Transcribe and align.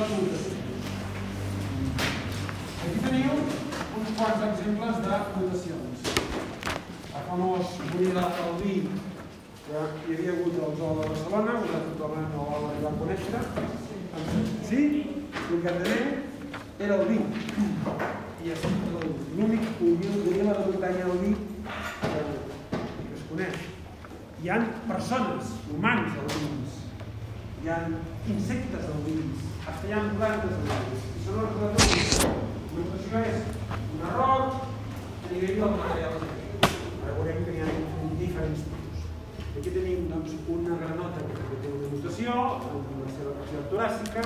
les 0.00 0.08
mutacions. 0.16 0.60
Aquí 2.80 3.00
teniu 3.04 3.34
uns 3.98 4.12
quants 4.16 4.44
exemples 4.48 5.00
de 5.04 5.16
mutacions. 5.34 6.06
El 7.10 7.26
famós 7.26 7.74
Bonilla 7.90 8.22
Albí, 8.44 8.76
que 9.66 9.82
hi 10.06 10.14
havia 10.14 10.36
hagut 10.36 10.56
al 10.56 10.72
Zoo 10.78 10.94
de 11.00 11.08
Barcelona, 11.10 11.58
una 11.66 11.82
tothom 11.88 12.16
no 12.32 12.46
va 12.48 12.62
arribar 12.70 12.92
a 12.92 13.00
conèixer. 13.02 13.42
Sí? 14.70 14.82
Concretament, 15.50 16.08
era 16.78 16.96
el 16.96 17.06
vi. 17.10 17.20
I 18.40 18.54
és 18.54 18.64
l'únic 19.36 19.68
goril·la 19.82 20.56
de 20.56 20.66
muntanya 20.70 21.10
del 21.10 21.18
vi 21.26 21.34
que, 22.00 22.24
es 23.18 23.28
coneix. 23.28 23.60
Hi 24.40 24.48
ha 24.48 24.58
persones, 24.88 25.54
humans 25.68 26.16
albins, 26.24 26.80
hi 27.60 27.68
ha 27.68 27.82
insectes 28.32 28.88
albins, 28.94 29.50
fins 29.59 29.59
ha 29.66 29.72
plantes 29.80 30.52
albins. 30.56 31.06
I 31.16 31.24
són 31.24 31.36
els. 31.44 32.28
La 32.70 32.84
mutació 32.86 33.22
és 33.28 33.38
un 33.76 34.04
error 34.08 34.42
a 34.50 35.32
nivell 35.32 35.56
del 35.60 35.72
material. 35.78 36.14
Ara 37.02 37.16
veurem 37.16 37.40
que 37.46 37.56
hi 37.56 37.64
ha 37.64 37.70
diferents 38.20 38.62
tipus. 38.68 38.98
Aquí 39.50 39.72
tenim 39.74 40.06
doncs, 40.12 40.36
una 40.56 40.78
granota 40.82 41.24
que 41.26 41.38
també 41.38 41.58
té 41.62 41.72
una 41.76 41.90
mutació, 41.94 42.36
en 42.70 43.02
la 43.04 43.14
seva 43.16 43.34
regió 43.40 43.64
toràcica, 43.72 44.22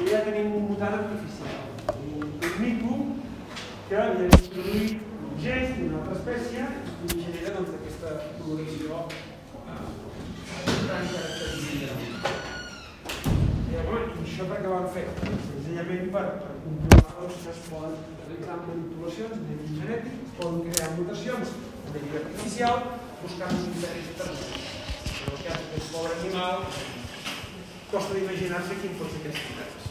i 0.00 0.08
ja 0.10 0.22
tenim 0.28 0.54
un 0.58 0.64
mutant 0.70 0.96
artificial, 1.00 1.60
un, 1.98 2.32
mico 2.62 2.96
que 3.88 3.98
havia 3.98 4.30
introduït 4.30 4.94
un 5.28 5.36
gest 5.44 5.76
d'una 5.78 6.00
altra 6.00 6.16
espècie 6.20 6.66
i 7.02 7.20
genera 7.26 7.54
doncs, 7.58 7.76
aquesta 7.80 8.16
coloració 8.40 9.04
tan 9.68 11.06
característica. 11.12 12.51
Això 13.92 14.46
per 14.48 14.58
què 14.62 14.68
ho 14.70 14.76
han 14.78 14.86
fet? 14.94 15.18
Senzillament 15.46 16.06
per, 16.14 16.22
per 16.40 16.54
comprovar 16.62 17.16
doncs, 17.18 17.42
que 17.42 17.50
es 17.52 17.60
poden 17.66 17.98
realitzar 18.22 18.56
manipulacions 18.62 19.34
a 19.36 19.42
nivell 19.42 19.76
genètic, 19.82 20.24
poden 20.38 20.64
crear 20.70 20.88
mutacions 20.96 21.52
a 21.58 21.94
nivell 21.98 22.18
artificial 22.22 22.82
buscant 23.20 23.54
un 23.60 23.68
interès 23.74 24.10
terrenal. 24.22 24.58
En 25.12 25.36
el 25.36 25.44
cas 25.44 25.60
d'aquest 25.60 25.92
pobre 25.92 26.18
animal, 26.22 26.66
costa 27.92 28.16
d'imaginar-se 28.16 28.80
quin 28.80 29.00
pot 29.02 29.12
ser 29.12 29.26
aquest 29.26 29.48
interès. 29.52 29.90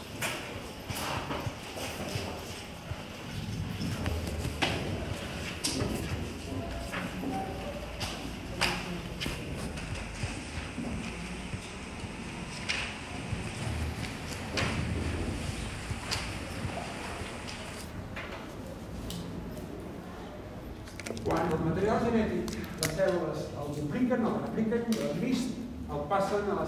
Quan 21.21 21.51
el 21.53 21.59
material 21.63 21.99
genètic, 22.01 22.55
les 22.81 22.93
cèl·lules 22.97 23.43
el 23.61 23.67
dupliquen, 23.77 24.23
el 24.25 24.37
repliquen 24.41 24.87
i 24.89 25.01
el 25.05 25.19
vist 25.21 25.53
el 25.91 26.01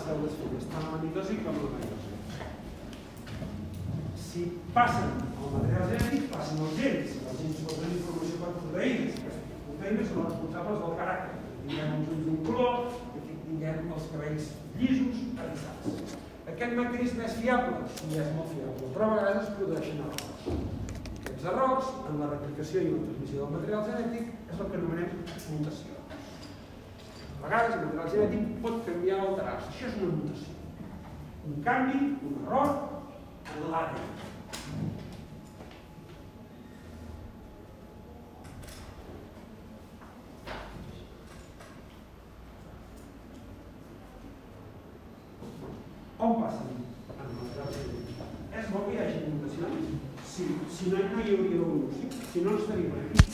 passen 0.03 0.19
a 0.19 0.23
les 0.23 0.35
filles, 0.35 0.65
tant 0.67 0.91
la 0.91 0.97
mitosi 0.99 1.37
com 1.43 1.55
la 1.63 1.69
meiosi. 1.73 2.11
Si 4.23 4.41
passen 4.75 5.13
el 5.23 5.53
material 5.53 5.85
genètic, 5.91 6.25
passen 6.33 6.59
els 6.65 6.75
gens. 6.79 7.13
Els 7.23 7.39
gens 7.43 7.61
poden 7.69 7.95
informació 7.99 8.39
per 8.41 8.51
proteïnes. 8.57 9.21
Les 9.23 9.37
proteïnes 9.67 10.09
són 10.09 10.19
les 10.19 10.33
responsables 10.33 10.83
del 10.83 10.97
caràcter. 10.99 11.39
Tinguem 11.63 11.95
uns 11.99 12.11
ulls 12.11 12.25
d'un 12.27 12.41
color, 12.49 12.75
que 13.13 13.39
tinguem 13.47 13.95
els 13.95 14.11
cabells 14.11 14.51
llisos, 14.81 15.23
eriçats. 15.45 16.17
Aquest 16.51 16.77
mecanisme 16.81 17.23
és 17.29 17.39
fiable? 17.39 17.87
Sí, 17.95 18.11
és 18.19 18.35
molt 18.35 18.51
fiable, 18.51 18.91
però 18.97 19.07
a 19.07 19.15
vegades 19.15 19.47
es 19.47 19.57
produeixen 19.59 20.03
errors. 20.03 20.47
Aquests 21.23 21.49
errors, 21.53 21.95
en 22.09 22.19
la 22.19 22.31
replicació 22.35 22.83
i 22.83 22.91
la 22.91 23.03
transmissió 23.07 23.45
del 23.45 23.55
material 23.55 23.87
genètic, 23.87 24.33
és 24.51 24.59
el 24.59 24.73
que 24.73 24.81
anomenem 24.81 25.19
mutació. 25.53 26.02
Vegades 27.43 27.73
el 27.75 27.81
material 27.85 28.11
genètic 28.11 28.51
pot 28.63 28.85
canviar 28.87 29.15
o 29.19 29.23
alterar-se. 29.29 29.71
Això 29.73 29.87
és 29.89 29.95
una 29.99 30.11
mutació. 30.15 30.53
Un 31.43 31.57
canvi, 31.65 31.97
un 32.23 32.37
error 32.45 32.69
en 33.51 33.65
l'ADN. 33.73 34.05
On 46.23 46.39
passen? 46.39 46.71
En 47.09 47.25
el 47.25 47.35
material 47.41 47.75
genètic. 47.75 48.23
És 48.53 48.71
bo 48.71 48.85
que 48.87 48.95
hi 48.95 49.03
hagi 49.03 49.35
mutacions? 49.35 49.93
Si, 50.31 50.49
si 50.79 50.95
no, 50.95 51.05
no 51.11 51.19
hi 51.19 51.35
hauria 51.35 51.59
evolució. 51.59 52.23
Si 52.31 52.47
no, 52.47 52.55
estaríem 52.55 52.97
aquí. 53.03 53.29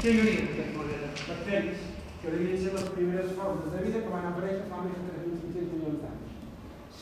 Què 0.00 0.16
hi 0.16 0.20
hauria 0.24 0.42
d'aquesta 0.48 0.80
manera? 0.80 1.16
Bacteris, 1.28 1.89
que 2.20 2.34
devien 2.34 2.58
ser 2.60 2.74
les 2.76 2.90
primeres 2.96 3.32
formes 3.38 3.70
de 3.74 3.84
vida 3.86 4.02
que 4.04 4.12
van 4.16 4.28
aparèixer 4.32 4.66
fa 4.72 4.82
més 4.84 4.98
de 5.06 5.14
3.500 5.20 5.70
milions 5.76 6.02
d'anys. 6.02 6.34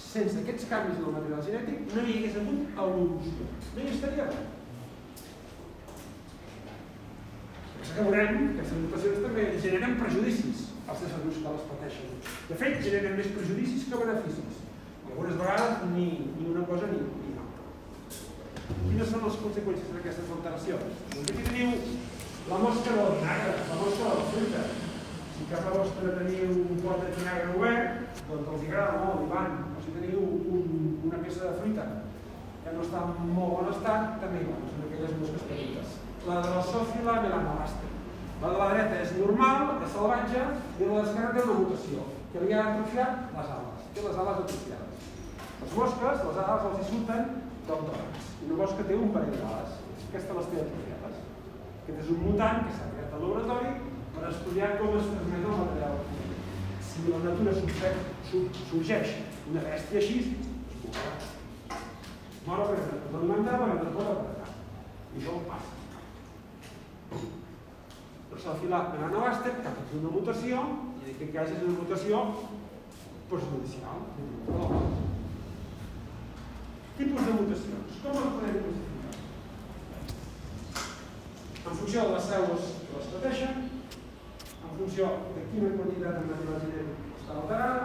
Sense 0.05 0.45
aquests 0.45 0.71
canvis 0.71 1.01
en 1.01 1.09
el 1.09 1.19
material 1.19 1.43
genètic 1.49 1.91
no 1.97 2.05
hi 2.05 2.15
hagués 2.19 2.39
hagut 2.43 2.81
evolució. 2.87 3.51
No 3.75 3.83
hi 3.83 3.93
estaria 3.97 4.31
res. 4.31 4.47
que 7.99 8.05
veurem 8.07 8.37
que 8.39 8.61
aquestes 8.63 8.79
mutacions 8.79 9.23
també 9.25 9.45
generen 9.63 9.97
prejudicis 9.99 10.67
als 10.89 11.01
éssers 11.03 11.23
vius 11.25 11.39
que 11.43 11.55
les 11.55 11.65
pateixen. 11.71 12.13
De 12.49 12.59
fet, 12.61 12.77
generen 12.85 13.17
més 13.19 13.31
prejudicis 13.35 13.87
que 13.89 14.03
beneficis. 14.03 14.61
Algunes 15.09 15.39
vegades 15.41 15.87
ni, 15.95 16.09
ni 16.37 16.51
una 16.53 16.63
cosa 16.69 16.91
ni, 16.93 17.01
ni 17.25 17.33
l'altra. 17.35 17.65
Quines 18.69 19.11
són 19.11 19.25
les 19.27 19.41
conseqüències 19.43 19.97
d'aquestes 19.97 20.35
alteracions? 20.37 21.03
Doncs 21.17 21.33
aquí 21.35 21.49
teniu 21.49 21.75
la 22.53 22.61
mosca 22.63 22.95
del 23.01 23.17
vinagre, 23.19 23.57
la 23.73 23.81
mosca 23.83 24.05
de 24.05 24.15
la 24.21 24.29
fruita. 24.35 24.88
Si 25.39 25.45
casa 25.47 25.71
vostra 25.71 26.17
teniu 26.19 26.49
un 26.51 26.79
pot 26.83 26.99
de 26.99 27.13
vinagre 27.15 27.53
obert, 27.55 28.23
doncs 28.27 28.49
els 28.53 28.63
agrada 28.67 29.03
molt 29.05 29.21
i 29.23 29.27
van. 29.31 29.53
O 29.71 29.83
si 29.85 29.93
teniu 29.95 30.23
un, 30.27 30.65
una 31.07 31.21
peça 31.23 31.45
de 31.45 31.61
fruita 31.61 31.85
que 32.65 32.73
no 32.75 32.83
està 32.83 33.03
en 33.07 33.29
molt 33.37 33.53
bon 33.55 33.69
estat, 33.71 34.17
també 34.25 34.41
hi 34.43 34.49
van, 34.49 34.65
són 34.73 34.81
aquelles 34.89 35.13
mosques 35.21 35.45
petites. 35.53 35.93
La 36.27 36.41
de 36.43 36.51
la 36.57 36.65
sòfila 36.67 37.15
melanogaster. 37.23 37.91
La 38.41 38.51
de 38.51 38.59
la 38.59 38.67
dreta 38.73 38.99
és 39.05 39.13
normal, 39.21 39.63
és 39.87 39.95
salvatge, 39.95 40.43
i 40.75 40.89
la 40.89 41.05
d'esquerra 41.05 41.31
té 41.37 41.45
una 41.45 41.59
mutació, 41.61 42.07
que 42.33 42.43
li 42.43 42.57
ha 42.57 42.65
atrofiat 42.73 43.37
les 43.37 43.53
ales, 43.59 43.87
té 43.95 44.07
les 44.09 44.19
ales 44.25 44.41
atrofiades. 44.43 45.13
Les 45.61 45.77
mosques, 45.79 46.25
les 46.27 46.41
ales 46.47 46.67
els 46.71 46.81
hi 46.83 46.89
surten 46.91 47.31
del 47.71 47.87
tòrax. 47.93 48.33
Una 48.49 48.59
mosca 48.65 48.89
té 48.91 48.99
un 48.99 49.15
parell 49.15 49.39
d'ales, 49.39 49.79
aquesta 50.09 50.41
les 50.41 50.51
té 50.51 50.65
atrofiades. 50.65 51.23
Aquest 51.85 52.03
és 52.05 52.13
un 52.17 52.27
mutant 52.27 52.67
que 52.67 52.75
s'ha 52.75 52.91
creat 52.97 53.15
al 53.15 53.25
laboratori 53.29 53.77
per 54.19 54.31
estudiar 54.33 54.71
com 54.81 54.97
es 54.99 55.09
transmet 55.13 55.45
el 55.47 55.55
material. 55.63 55.95
Si 56.89 56.99
la 57.07 57.21
natura 57.25 57.53
sorgeix 58.71 59.09
una 59.51 59.63
bèstia 59.65 60.01
així, 60.03 60.17
es 60.75 60.79
mourà. 60.85 61.13
Mora 62.49 62.69
perquè 62.71 62.95
no 63.13 63.19
alimentar, 63.21 63.57
perquè 63.63 63.87
no 63.87 63.95
pot 63.97 64.09
apretar. 64.13 64.51
I 65.15 65.21
això 65.21 65.33
passa. 65.49 65.73
Però 68.29 68.41
s'ha 68.43 68.59
filat 68.63 68.93
per 68.93 69.01
anabàster, 69.07 69.53
que 69.59 69.69
ha 69.71 69.73
una 70.01 70.15
mutació, 70.17 70.65
i 70.99 71.05
en 71.05 71.15
aquest 71.15 71.33
cas 71.37 71.55
és 71.55 71.65
una 71.65 71.79
mutació 71.79 72.23
perjudicial. 73.31 73.99
Tipus 76.99 77.27
de 77.29 77.33
mutacions. 77.41 77.99
Com 78.03 78.13
les 78.19 78.31
podem 78.37 78.61
classificar? 78.67 79.17
En 81.69 81.77
funció 81.83 81.99
de 82.07 82.15
les 82.15 82.31
cèl·lules 82.33 82.65
que 82.89 82.95
les 82.97 83.11
pateixen, 83.15 83.55
en 83.69 83.78
funció 84.79 85.05
de 85.35 85.43
quina 85.51 85.75
quantitat 85.77 86.13
de 86.19 86.23
material 86.31 86.59
genètic 86.65 86.99
està 87.19 87.33
alterada, 87.37 87.83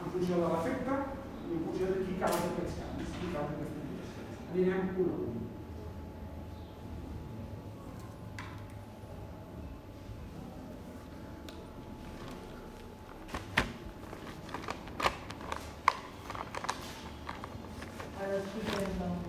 en 0.00 0.12
funció 0.14 0.34
de 0.42 0.48
l'efecte 0.52 0.94
i 1.44 1.56
en 1.58 1.64
funció 1.68 1.84
de 1.92 1.98
qui 2.04 2.20
causa 2.22 2.50
aquests 2.52 2.78
canvis, 2.82 3.16
qui 3.18 3.32
causa 3.34 3.52
aquestes 3.56 3.82
mutacions. 3.88 4.36
Anirem 4.52 4.82
un 4.94 5.08
a 5.08 5.16
un. 5.24 5.42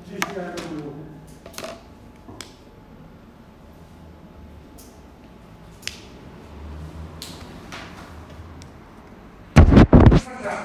Sí, 0.06 0.18
sí, 0.22 0.36
ara 0.40 0.54
ho 0.54 0.56
diu. 0.70 0.90
Afectar 10.16 10.60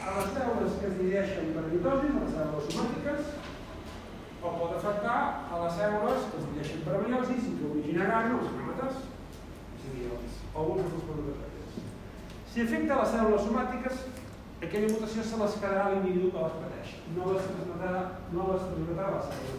a 0.00 0.14
les 0.16 0.28
cèl·lules 0.34 0.72
que 0.80 0.86
es 0.88 0.94
divideixen 0.98 1.52
per 1.54 1.64
mitosis, 1.68 2.14
a 2.16 2.22
les 2.24 2.32
cèl·lules 2.36 2.64
somàtiques, 2.70 3.22
o 4.42 4.54
pot 4.58 4.72
afectar 4.78 5.18
a 5.50 5.60
les 5.64 5.74
cèl·lules 5.80 6.20
que 6.30 6.36
es 6.40 6.46
divideixen 6.48 6.80
per 6.86 6.94
meiosis 7.04 7.42
i 7.50 7.56
que 7.58 7.70
originaran 7.74 8.34
els 8.38 8.48
gàmetes, 8.56 8.94
és 9.76 9.84
a 9.84 9.94
dir, 9.94 10.08
els 10.16 10.32
òvuls 10.54 10.88
dels 10.88 11.06
protozoaris. 11.10 11.70
Si 12.50 12.66
afecta 12.66 12.96
a 12.96 13.00
les 13.04 13.12
cèl·lules 13.14 13.46
somàtiques, 13.48 13.96
aquella 14.60 14.92
mutació 14.92 15.20
se 15.24 15.36
les 15.40 15.54
quedarà 15.60 15.82
a 15.86 15.90
l'individu 15.94 16.26
que 16.32 16.42
les 16.44 16.56
pateix. 16.62 16.88
No 17.16 17.22
les 17.32 17.46
transmetrà, 17.48 17.92
no 18.34 18.40
les 18.50 18.62
transmetrà 18.68 19.04
la 19.14 19.22
cèl·lula 19.24 19.56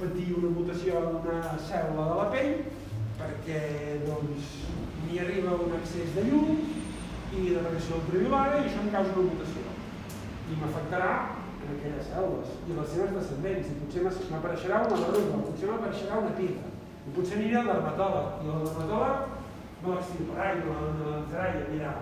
patir 0.00 0.28
una 0.38 0.52
mutació 0.56 1.02
en 1.02 1.18
una 1.20 1.56
cèl·lula 1.68 2.06
de 2.10 2.16
la 2.20 2.28
pell 2.32 2.54
perquè 3.18 3.60
doncs, 4.06 4.54
m'hi 5.04 5.20
arriba 5.22 5.58
un 5.66 5.76
excés 5.78 6.14
de 6.16 6.24
llum 6.28 6.62
i 7.32 7.44
de 7.48 7.60
radiació 7.60 8.00
ultraviolada 8.00 8.60
i 8.60 8.66
això 8.66 8.82
em 8.82 8.90
causa 8.94 9.14
una 9.16 9.30
mutació. 9.30 9.76
I 10.52 10.58
m'afectarà 10.60 11.12
en 11.62 11.74
aquelles 11.76 12.08
cèl·lules 12.10 12.56
i 12.68 12.76
les 12.78 12.90
seves 12.94 13.14
descendents. 13.18 13.70
I 13.70 13.78
potser 13.82 14.04
m'apareixerà 14.32 14.82
una 14.88 15.00
berruga, 15.04 15.44
potser 15.48 15.70
m'apareixerà 15.70 16.22
una 16.22 16.34
pita. 16.38 16.72
I 17.02 17.14
potser 17.16 17.38
aniré 17.38 17.60
al 17.60 17.70
dermatòleg 17.72 18.42
i 18.46 18.52
el 18.54 18.66
dermatòleg 18.68 19.38
me 19.82 19.94
l'extirparà 19.96 20.50
i 20.52 20.60
me 20.62 20.74
l'analitzarà 20.78 21.48
i 21.52 21.64
dirà 21.72 21.94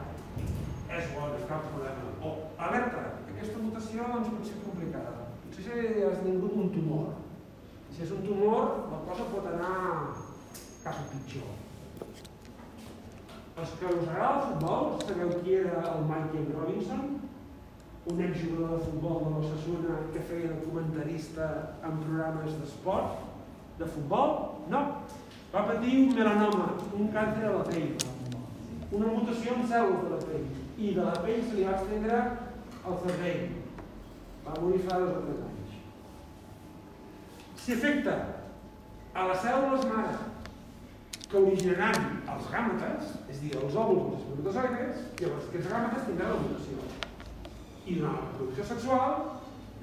és 0.91 1.11
bo, 1.15 1.29
no 1.31 1.47
cap 1.49 1.67
problema. 1.71 2.11
O, 2.27 2.31
alerta, 2.59 3.05
aquesta 3.31 3.63
mutació 3.63 4.07
doncs, 4.11 4.33
pot 4.35 4.49
ser 4.49 4.59
complicada. 4.65 5.29
Potser 5.45 5.85
has 6.09 6.23
tingut 6.25 6.57
un 6.65 6.73
tumor 6.75 7.20
si 8.01 8.07
és 8.07 8.13
un 8.17 8.23
tumor, 8.25 8.69
la 8.89 8.99
cosa 9.05 9.27
pot 9.29 9.47
anar 9.51 9.73
cap 10.81 10.95
a 10.95 11.09
pitjor. 11.11 11.51
Els 13.61 13.75
que 13.77 13.91
us 13.93 14.07
agrada 14.09 14.31
el 14.39 14.47
futbol, 14.47 14.87
sabeu 15.03 15.35
qui 15.43 15.59
era 15.59 15.83
el 15.91 16.07
Michael 16.09 16.47
Robinson? 16.55 17.03
Un 18.09 18.23
exjugador 18.25 18.79
de 18.79 18.87
futbol 18.87 19.21
de 19.27 19.35
l'Ossassuna 19.35 19.99
que 20.15 20.25
feia 20.31 20.55
de 20.55 20.65
comentarista 20.65 21.51
en 21.85 22.01
programes 22.07 22.57
d'esport, 22.63 23.21
de 23.83 23.91
futbol? 23.99 24.35
No. 24.73 24.83
Va 25.53 25.67
patir 25.69 26.01
un 26.07 26.17
melanoma, 26.17 26.73
un 26.97 27.13
càncer 27.13 27.51
a 27.51 27.55
la 27.59 27.69
pell, 27.69 27.93
una 28.97 29.13
mutació 29.13 29.61
en 29.61 29.69
cèl·lules 29.69 30.09
de 30.09 30.17
la 30.17 30.25
pell, 30.25 30.51
i 30.81 30.97
de 30.97 31.05
la 31.05 31.21
pell 31.21 31.45
se 31.45 31.61
li 31.61 31.69
va 31.69 31.77
estendre 31.77 32.25
al 32.81 33.01
cervell. 33.05 33.49
Va 34.49 34.61
morir 34.63 34.87
fa 34.89 35.05
dos 35.05 35.17
o 35.19 35.25
tres 35.29 35.41
anys. 35.45 35.50
Si 37.71 37.77
afecta 37.77 38.15
a 39.15 39.25
les 39.29 39.43
cèl·lules 39.45 39.85
mare 39.87 40.15
que 41.31 41.37
originaran 41.39 42.07
els 42.33 42.49
gàmetes, 42.51 43.13
és 43.31 43.37
a 43.37 43.43
dir, 43.45 43.53
els 43.61 43.77
òvuls 43.79 44.09
dels 44.09 44.25
espermatozoides, 44.25 45.05
llavors 45.21 45.47
aquests 45.47 45.69
gàmetes 45.71 46.09
tindran 46.09 46.33
la 46.33 46.41
mutació. 46.41 46.89
I 47.85 47.95
durant 48.01 48.17
la 48.17 48.25
reproducció 48.25 48.67
sexual, 48.73 49.15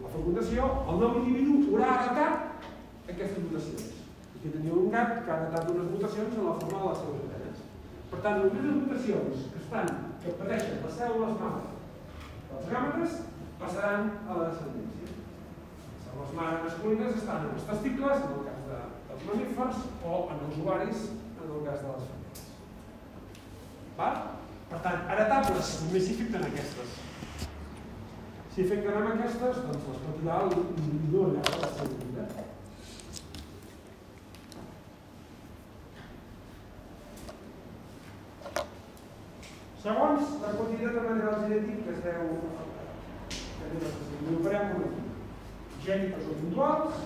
la 0.01 0.11
fecundació, 0.17 0.67
el 0.83 0.99
nou 1.05 1.21
individu 1.21 1.55
haurà 1.69 1.93
heretat 1.93 2.67
aquestes 3.15 3.39
mutacions. 3.45 4.03
Aquí 4.33 4.51
teniu 4.57 4.81
un 4.81 4.91
gat 4.97 5.15
que 5.21 5.31
ha 5.31 5.39
heretat 5.45 5.71
unes 5.77 5.89
mutacions 5.93 6.35
en 6.35 6.49
la 6.49 6.59
forma 6.59 6.83
de 6.83 6.91
les 6.91 7.01
seves 7.05 7.23
antenes. 7.23 7.65
Per 8.11 8.23
tant, 8.27 8.43
les 8.43 8.77
mutacions 8.83 9.47
que 9.53 9.63
estan, 9.63 9.95
que 10.25 10.35
pateixen 10.43 10.83
les 10.83 10.99
cèl·lules 10.99 11.39
mare 11.39 11.63
dels 12.51 12.69
gàmetes 12.75 13.19
passaran 13.63 14.11
a 14.27 14.41
la 14.41 14.51
descendència 14.51 14.96
les 16.17 16.33
mares 16.33 16.63
masculines 16.65 17.17
estan 17.19 17.45
en 17.45 17.53
els 17.55 17.67
testicles, 17.69 18.23
en 18.25 18.33
el 18.37 18.45
cas 18.47 18.63
de, 18.69 18.79
dels 19.09 19.27
mamífers, 19.29 19.83
o 20.03 20.21
en 20.33 20.43
els 20.47 20.59
ovaris, 20.63 21.03
en 21.37 21.51
el 21.57 21.61
cas 21.67 21.83
de 21.83 21.93
les 21.93 22.07
femelles. 22.09 22.47
Va? 23.99 24.09
Per 24.71 24.79
tant, 24.83 25.05
heretables 25.13 25.69
només 25.85 26.07
s'hi 26.07 26.17
afecten 26.17 26.47
aquestes. 26.49 26.97
Si 28.55 28.65
afecten 28.65 28.99
amb 28.99 29.13
aquestes, 29.13 29.63
doncs 29.69 29.89
les 29.91 30.03
patirà 30.03 30.41
l'individu 30.49 31.23
al 31.23 31.35
llarg 31.37 31.55
de 31.55 31.63
la 31.63 31.73
seva 31.77 31.95
vida. 32.03 32.45
Segons 39.87 40.31
la 40.43 40.55
quantitat 40.57 40.95
de 40.97 41.03
material 41.03 41.43
genètic 41.45 41.83
que 41.85 41.93
es 41.93 42.01
deu 42.07 42.23
afectar. 42.37 42.87
Que 43.57 43.75
desenvoluparem 43.75 44.73
un 44.77 44.87
aquí 44.87 45.06
gèniques 45.87 46.27
o 46.27 46.35
puntuals, 46.41 46.99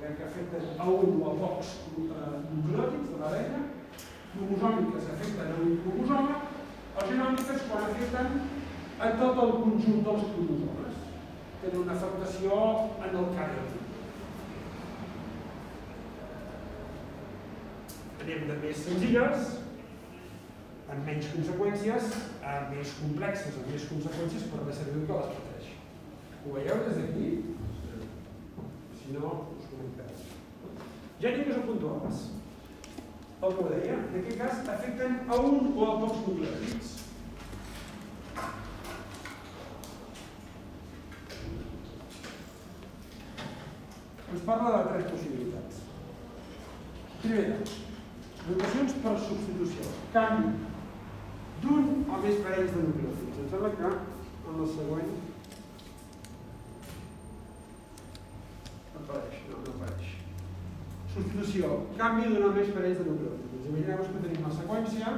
que 0.00 0.24
afecten 0.24 0.80
a 0.80 0.88
un 0.88 1.20
o 1.22 1.30
a 1.30 1.34
pocs 1.38 1.68
nucleòtids 1.94 3.12
de 3.12 3.20
l'ADN, 3.20 3.70
cromosòmiques 4.34 5.10
afecten 5.14 5.52
a 5.52 5.60
un 5.62 5.78
cromosoma, 5.84 6.36
o 6.94 7.06
genòmiques 7.08 7.66
quan 7.68 7.86
afecten 7.90 8.40
a 8.98 9.10
tot 9.20 9.40
el 9.44 9.54
conjunt 9.62 10.02
dels 10.08 10.28
cromosomes. 10.32 11.00
Tenen 11.62 11.80
una 11.82 11.96
afectació 11.96 12.60
en 13.06 13.16
el 13.20 13.30
cariotipo. 13.38 13.82
Anem 18.24 18.46
de 18.50 18.60
més 18.62 18.84
senzilles, 18.88 19.56
amb 20.90 21.08
menys 21.08 21.32
conseqüències, 21.32 22.14
a 22.44 22.60
més 22.70 22.94
complexes, 23.00 23.58
amb 23.60 23.72
més 23.72 23.88
conseqüències 23.90 24.46
per 24.52 24.62
la 24.64 24.76
salut 24.76 25.08
que 25.08 25.18
les 25.20 25.34
pateix. 25.40 25.74
Ho 26.44 26.54
veieu 26.56 26.86
des 26.88 27.00
d'aquí? 27.00 27.28
Si 29.04 29.12
no, 29.12 29.30
us 29.58 29.64
comentaré. 29.68 30.14
Gèniques 31.20 31.58
o 31.58 31.64
puntuals. 31.66 32.20
El 33.44 33.56
que 33.56 33.64
ho 33.64 33.68
deia, 33.68 33.96
en 34.00 34.14
aquest 34.20 34.38
cas 34.40 34.68
afecten 34.74 35.18
a 35.28 35.40
un 35.48 35.66
o 35.76 35.88
a 35.88 35.96
pocs 36.00 36.22
nucleòtids. 36.24 36.92
Ens 44.32 44.46
parla 44.48 44.72
de 44.78 44.80
tres 44.88 45.10
possibilitats. 45.10 45.82
Primera, 47.20 47.60
mutacions 48.48 48.96
per 49.04 49.14
substitució. 49.28 49.92
Canvi 50.16 50.56
d'un 51.60 52.08
o 52.08 52.24
més 52.24 52.40
parells 52.48 52.72
de 52.72 52.88
nucleòtids. 52.88 53.44
Em 53.44 53.52
sembla 53.52 53.76
que 53.76 53.92
en 53.92 54.64
el 54.64 54.74
següent 54.80 55.14
apareix, 59.04 59.40
no, 59.50 59.56
no 59.64 59.72
apareix. 59.76 60.12
Substitució, 61.14 61.68
canvi 61.98 62.26
d'una 62.26 62.48
o 62.50 62.54
més 62.56 62.70
parells 62.74 62.98
de 62.98 63.04
nucleòtids. 63.06 63.66
Imagineu 63.70 64.00
que 64.06 64.22
tenim 64.24 64.46
la 64.48 64.54
seqüència, 64.58 65.12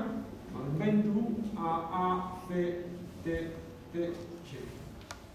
l'invento, 0.56 1.22
A, 1.56 1.76
A, 2.00 2.08
C, 2.48 2.66
T, 3.24 3.38
T, 3.94 4.10
G. 4.50 4.60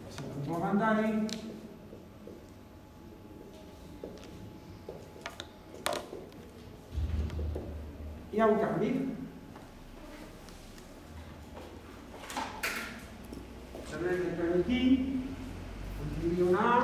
Va 0.03 0.13
ser 0.13 0.27
complementari, 0.35 1.15
hi 8.31 8.39
ha 8.39 8.45
un 8.47 8.59
canvi. 8.59 8.91
Sabem 13.89 14.21
que 14.37 14.51
aquí, 14.59 14.83
aquí 16.05 16.41
un 16.41 16.55
A, 16.55 16.75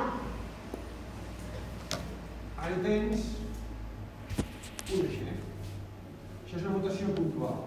Ara 2.58 2.78
tens 2.82 3.20
un 4.92 5.04
G. 5.08 5.18
Això 6.44 6.56
és 6.58 6.64
una 6.64 6.72
mutació 6.74 7.12
puntual. 7.16 7.60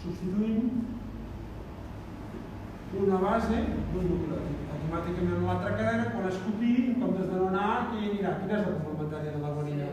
Substituïm 0.00 0.70
una 3.02 3.18
base 3.18 3.60
d'un 3.92 4.08
nucleòtid. 4.08 4.64
Automàticament 4.74 5.36
en 5.36 5.46
l'altra 5.48 5.74
cadena, 5.76 6.10
quan 6.14 6.28
es 6.30 6.40
copi, 6.44 6.72
en 6.86 6.98
comptes 7.02 7.28
de 7.28 7.38
no 7.38 7.48
anar, 7.50 7.70
què 7.90 8.00
hi 8.00 8.10
anirà? 8.10 8.34
Quina 8.40 8.58
és 8.58 8.66
la 8.68 8.74
complementària 8.78 9.36
de 9.36 9.42
la 9.42 9.54
guanina? 9.58 9.88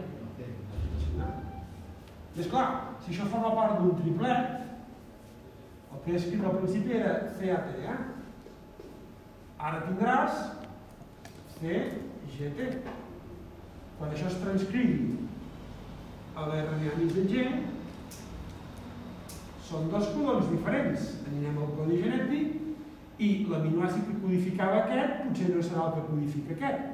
I 2.31 2.43
esclar, 2.45 2.65
si 3.03 3.11
això 3.11 3.25
forma 3.33 3.51
part 3.57 3.81
d'un 3.81 3.97
triplet, 4.00 4.61
el 5.91 6.03
que 6.05 6.13
he 6.13 6.19
escrit 6.21 6.45
al 6.45 6.60
principi 6.71 6.95
era 6.95 7.33
CAT, 7.35 7.67
eh? 7.83 7.97
Ara 9.59 9.81
tindràs 9.85 10.37
CGT. 11.59 12.69
Quan 13.99 14.13
això 14.15 14.29
es 14.31 14.39
transcrigui 14.41 15.27
a 16.33 16.47
l'RNA 16.47 16.95
mig 16.97 17.17
G, 17.29 17.43
són 19.67 19.91
dos 19.91 20.07
codons 20.15 20.47
diferents. 20.49 21.11
Anirem 21.27 21.59
al 21.59 21.75
codi 21.75 21.99
genètic 22.01 23.19
i 23.21 23.29
l'aminoàcid 23.51 24.07
que 24.07 24.19
codificava 24.23 24.81
aquest 24.85 25.21
potser 25.25 25.51
no 25.51 25.61
serà 25.67 25.85
el 25.85 25.93
que 25.97 26.07
codifica 26.07 26.55
aquest. 26.55 26.87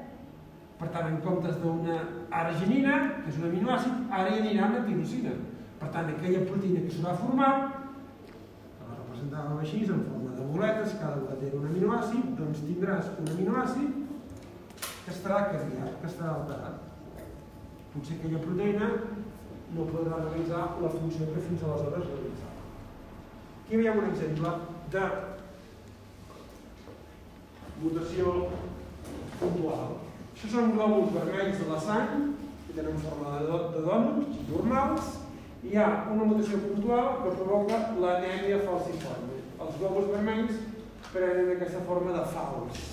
Per 0.77 0.89
tant, 0.93 1.07
en 1.09 1.21
comptes 1.25 1.55
d'una 1.61 2.01
arginina, 2.41 2.97
que 3.21 3.31
és 3.31 3.37
un 3.39 3.47
aminoàcid, 3.47 4.03
ara 4.13 4.33
hi 4.33 4.41
anirà 4.41 4.67
una 4.73 4.83
tirosina. 4.89 5.37
Per 5.77 5.89
tant, 5.93 6.11
aquella 6.11 6.43
proteïna 6.49 6.83
que 6.83 6.93
s'haurà 6.93 7.15
format, 7.21 7.57
la 7.61 7.76
representàvem 9.27 9.59
així, 9.59 9.83
en 9.91 10.03
forma 10.07 10.35
de 10.35 10.45
boletes, 10.51 10.95
cada 10.99 11.19
boleta 11.19 11.45
era 11.45 11.57
un 11.57 11.67
aminoàcid, 11.67 12.35
doncs 12.37 12.63
tindràs 12.65 13.09
un 13.19 13.31
aminoàcid 13.33 13.89
que 15.05 15.11
estarà 15.11 15.51
canviat, 15.51 15.99
que 16.01 16.07
estarà 16.07 16.35
alterat. 16.35 16.77
Potser 17.93 18.17
aquella 18.17 18.43
proteïna 18.45 18.89
no 19.75 19.87
podrà 19.91 20.21
realitzar 20.23 20.63
la 20.81 20.89
funció 20.89 21.27
que 21.27 21.43
fins 21.43 21.63
aleshores 21.63 22.07
realitzava. 22.07 22.55
Aquí 23.65 23.77
veiem 23.77 23.99
un 23.99 24.09
exemple 24.11 24.53
de 24.91 25.05
mutació 27.81 28.35
puntual. 29.39 29.97
Això 30.33 30.51
són 30.53 30.75
glòbuls 30.75 31.13
vermells 31.13 31.59
de 31.59 31.71
la 31.71 31.79
sang, 31.81 32.35
que 32.67 32.75
tenen 32.77 32.99
forma 33.03 33.39
de, 33.43 33.63
de 33.75 33.83
dònuts 33.83 34.43
normals, 34.53 35.15
Hi 35.65 35.73
ha 35.73 35.85
una 36.13 36.25
mutació 36.29 36.59
puntual 36.61 37.07
que 37.23 37.31
provoca 37.39 37.77
l'anèmia 37.97 38.59
falciforme. 38.61 39.39
Els 39.57 39.79
globus 39.79 40.11
vermells 40.11 40.59
prenen 41.09 41.49
aquesta 41.55 41.81
forma 41.87 42.13
de 42.13 42.25
fals. 42.33 42.83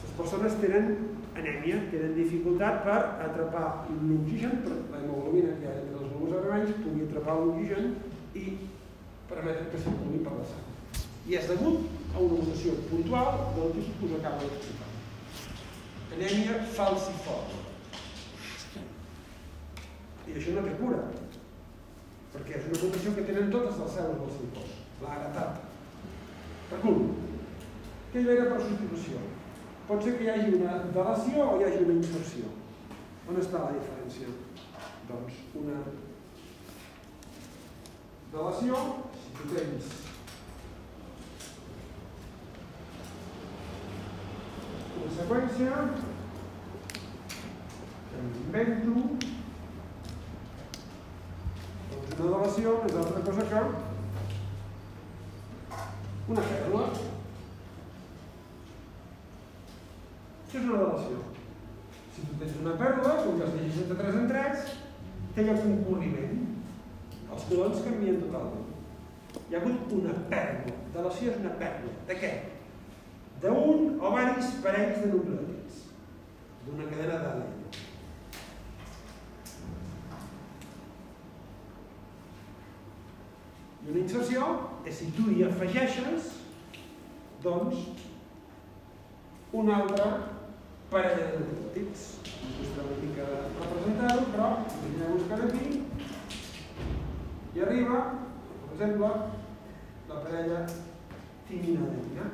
Les 0.00 0.14
persones 0.16 0.56
tenen 0.62 0.94
anèmia, 1.36 1.82
tenen 1.92 2.14
dificultat 2.16 2.80
per 2.86 2.96
atrapar 3.26 3.66
l'oxigen, 3.90 4.62
per 4.64 4.78
l'hemoglobina 4.94 5.58
que 5.58 5.66
hi 5.66 5.74
ha 5.74 5.76
entre 5.82 6.00
els 6.00 6.14
globus 6.14 6.32
vermells 6.38 6.80
pugui 6.86 7.04
atrapar 7.04 7.36
l'oxigen 7.42 7.92
i 8.32 8.46
permetre 9.28 9.68
que 9.74 9.82
circuli 9.84 10.22
per 10.24 10.38
la 10.38 10.48
sang. 10.54 11.04
I 11.28 11.36
és 11.36 11.52
degut 11.52 11.84
a 12.14 12.24
una 12.24 12.40
mutació 12.40 12.78
puntual 12.88 13.44
del 13.58 13.76
tipus 13.76 14.00
que 14.00 14.08
us 14.08 14.16
acabo 14.22 14.48
d'explicar. 14.48 14.90
Anèmia 16.16 16.58
falciforme. 16.80 17.64
I 20.26 20.32
això 20.34 20.56
no 20.56 20.64
té 20.64 20.72
cura, 20.80 21.04
perquè 22.36 22.58
és 22.58 22.66
una 22.68 22.80
mutació 22.82 23.14
que 23.16 23.24
tenen 23.24 23.52
totes 23.52 23.78
les 23.80 23.94
cèl·lules 23.96 24.20
del 24.20 24.34
seu 24.36 24.50
cos, 24.56 24.74
heretat. 25.08 25.62
Per 26.68 26.80
cul, 26.82 27.02
què 28.12 28.22
hi 28.22 28.36
ha 28.36 28.48
per 28.50 28.60
substitució? 28.60 29.22
Pot 29.88 30.02
ser 30.04 30.16
que 30.18 30.26
hi 30.26 30.32
hagi 30.32 30.56
una 30.58 30.80
delació 30.92 31.46
o 31.46 31.56
hi 31.56 31.64
hagi 31.64 31.84
una 31.86 31.96
inserció. 31.96 32.50
On 33.26 33.38
està 33.40 33.62
la 33.62 33.76
diferència? 33.78 34.34
Doncs 35.08 35.40
una 35.62 35.78
delació, 38.34 38.82
si 39.22 39.32
tu 39.38 39.48
tens 39.54 39.94
conseqüència 45.06 45.70
que 48.10 48.26
m'invento 48.26 49.35
doncs 52.06 52.22
una 52.22 52.32
delació 52.32 52.72
és 52.86 52.96
altra 53.02 53.22
cosa 53.26 53.46
que 53.50 53.60
una 56.26 56.44
pèrdua 56.48 56.82
Això 60.46 60.58
és 60.60 60.66
una 60.66 60.78
delació. 60.80 61.22
Si 62.14 62.24
tu 62.26 62.34
tens 62.40 62.60
una 62.62 62.74
pèrdua, 62.80 63.14
com 63.22 63.38
que 63.38 63.46
es 63.46 63.54
llegeix 63.56 63.88
de 63.90 63.96
3 63.98 64.18
en 64.20 64.28
3, 64.30 64.74
té 65.34 65.46
lloc 65.46 65.64
un 65.66 65.80
corriment. 65.88 66.36
Els 67.26 67.48
colons 67.50 67.82
canvien 67.84 68.20
totalment. 68.22 68.68
Hi 69.36 69.56
ha 69.56 69.60
hagut 69.60 69.96
una 69.98 70.14
pèrdua. 70.30 70.76
Delació 70.94 71.32
és 71.32 71.40
una 71.42 71.56
pèrdua. 71.60 71.96
De 72.08 72.20
què? 72.22 72.32
d'un 73.40 73.98
o 74.00 74.10
varis 74.14 74.56
parells 74.64 75.02
de 75.02 75.12
nucleòtids 75.12 75.84
d'una 76.66 76.88
cadena 76.90 77.18
d'ADN. 77.24 77.55
I 83.86 83.92
una 83.92 84.00
inserció 84.02 84.46
és 84.82 84.96
si 84.98 85.12
tu 85.14 85.28
hi 85.30 85.44
afegeixes 85.46 86.32
doncs 87.44 87.84
un 89.54 89.70
altre 89.70 90.06
parell 90.90 91.20
de 91.20 91.44
nucleòtids. 91.44 92.02
No 92.26 92.54
costa 92.56 92.86
una 92.86 92.96
mica 93.02 93.26
representar-ho, 93.60 94.24
però 94.32 94.48
a 94.56 95.12
buscar 95.12 95.38
aquí 95.46 95.84
i 97.56 97.62
arriba, 97.62 98.00
per 98.64 98.72
exemple, 98.74 99.12
la 100.08 100.18
parella 100.24 100.58
timinadina. 101.48 102.26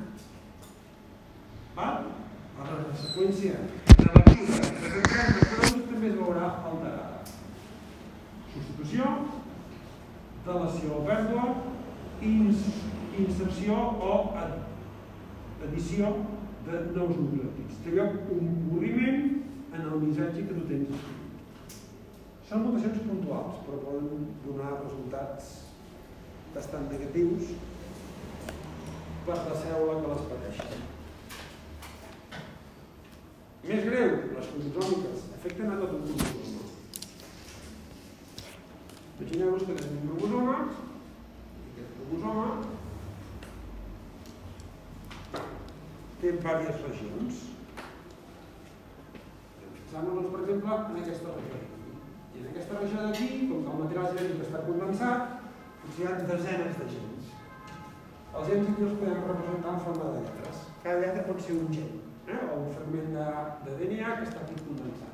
Val? 1.77 2.09
Aleshores, 2.57 2.89
la 2.89 2.97
seqüència 3.03 3.61
de 3.87 4.09
retrans 4.09 5.37
de 5.37 5.45
cromos 5.53 5.87
també 5.93 6.09
es 6.09 6.17
veurà 6.17 6.49
alterada. 6.71 7.21
Substitució, 8.49 9.13
delació 10.45 10.99
o 10.99 11.03
pèrdua, 11.07 11.49
ins, 12.21 12.69
inserció 13.19 13.77
o 14.03 14.13
addició 15.63 16.13
de 16.67 16.79
nous 16.95 17.17
nucleòtids. 17.19 17.81
Té 17.83 17.95
lloc 17.95 18.31
un 18.35 18.55
corriment 18.69 19.21
en 19.73 19.81
el 19.89 19.99
missatge 20.03 20.45
que 20.47 20.55
tu 20.55 20.65
tens 20.69 20.95
escrit. 20.97 21.77
Són 22.49 22.65
mutacions 22.67 23.03
puntuals, 23.07 23.61
però 23.65 23.79
poden 23.85 24.27
donar 24.45 24.73
resultats 24.83 25.53
bastant 26.53 26.89
negatius 26.91 27.53
per 29.25 29.37
la 29.39 29.59
cèl·lula 29.63 30.01
que 30.01 30.11
les 30.13 30.25
pateixi. 30.31 30.81
Més 33.63 33.85
greu, 33.87 34.17
les 34.35 34.49
cromosòmiques 34.51 35.29
afecten 35.39 35.71
a 35.71 35.79
tot 35.79 35.95
un 35.97 36.07
cromosoma. 36.09 36.42
Que 39.53 39.73
tenim 39.77 40.07
un 40.09 40.17
cromosoma 40.17 40.53
aquest 40.63 41.91
cromosoma 41.97 42.45
té 46.21 46.31
diverses 46.37 46.79
regions. 46.87 47.41
Fixant-nos, 49.75 50.31
per 50.31 50.39
exemple, 50.41 50.79
en 50.79 50.97
aquesta 51.03 51.35
regió. 51.35 51.59
I 52.33 52.41
en 52.41 52.47
aquesta 52.49 52.79
regió 52.79 53.03
d'aquí, 53.03 53.27
com 53.51 53.61
que 53.61 53.75
el 53.75 53.83
material 53.83 54.09
genètic 54.15 54.41
està 54.47 54.63
condensat, 54.65 55.37
doncs 55.83 55.99
hi 55.99 56.09
ha 56.09 56.15
desenes 56.31 56.81
de 56.81 56.89
gens. 56.95 57.29
Els 58.33 58.49
gens 58.49 58.73
aquí 58.73 58.87
els 58.87 58.97
podem 59.03 59.21
representar 59.27 59.75
en 59.75 59.85
forma 59.85 60.09
de 60.15 60.25
lletres. 60.25 60.65
Cada 60.87 61.05
lletra 61.05 61.27
pot 61.29 61.45
ser 61.45 61.59
un 61.59 61.69
gen 61.77 61.93
eh? 62.25 62.41
o 62.49 62.59
un 62.63 62.73
fragment 62.73 63.13
de, 63.19 63.29
de 63.67 63.77
DNA 63.83 64.17
que 64.17 64.27
està 64.31 64.41
aquí 64.47 64.57
condensat. 64.65 65.13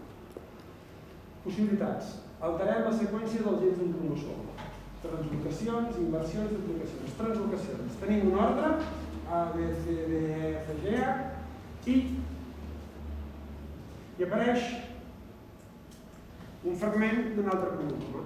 Possibilitats. 1.44 2.16
Alterem 2.40 2.86
la 2.86 2.92
seqüència 2.96 3.44
dels 3.44 3.64
gens 3.66 3.80
d'un 3.82 3.94
cromosoma. 3.98 4.68
Translocacions, 5.04 5.98
inversions, 6.00 6.54
duplicacions. 6.56 7.16
Translocacions. 7.18 7.98
Tenim 8.00 8.30
un 8.32 8.40
ordre, 8.40 8.70
A, 9.28 9.42
B, 9.56 9.68
C, 9.84 9.96
D, 10.08 10.22
E, 10.30 10.52
F, 10.62 10.78
G, 10.84 10.94
A, 11.04 11.12
i, 11.90 11.96
i 14.20 14.28
apareix 14.28 14.70
un 16.64 16.76
fragment 16.80 17.34
d'un 17.36 17.52
altre 17.52 17.76
cromosoma, 17.76 18.24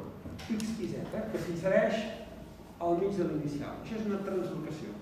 X 0.57 0.75
i 0.81 0.89
Z, 0.93 1.23
que 1.31 1.41
s'insereix 1.41 1.97
al 2.83 2.97
mig 3.01 3.17
de 3.17 3.29
l'inicial. 3.29 3.79
Això 3.81 3.97
és 3.97 4.09
una 4.09 4.21
translocació. 4.27 4.93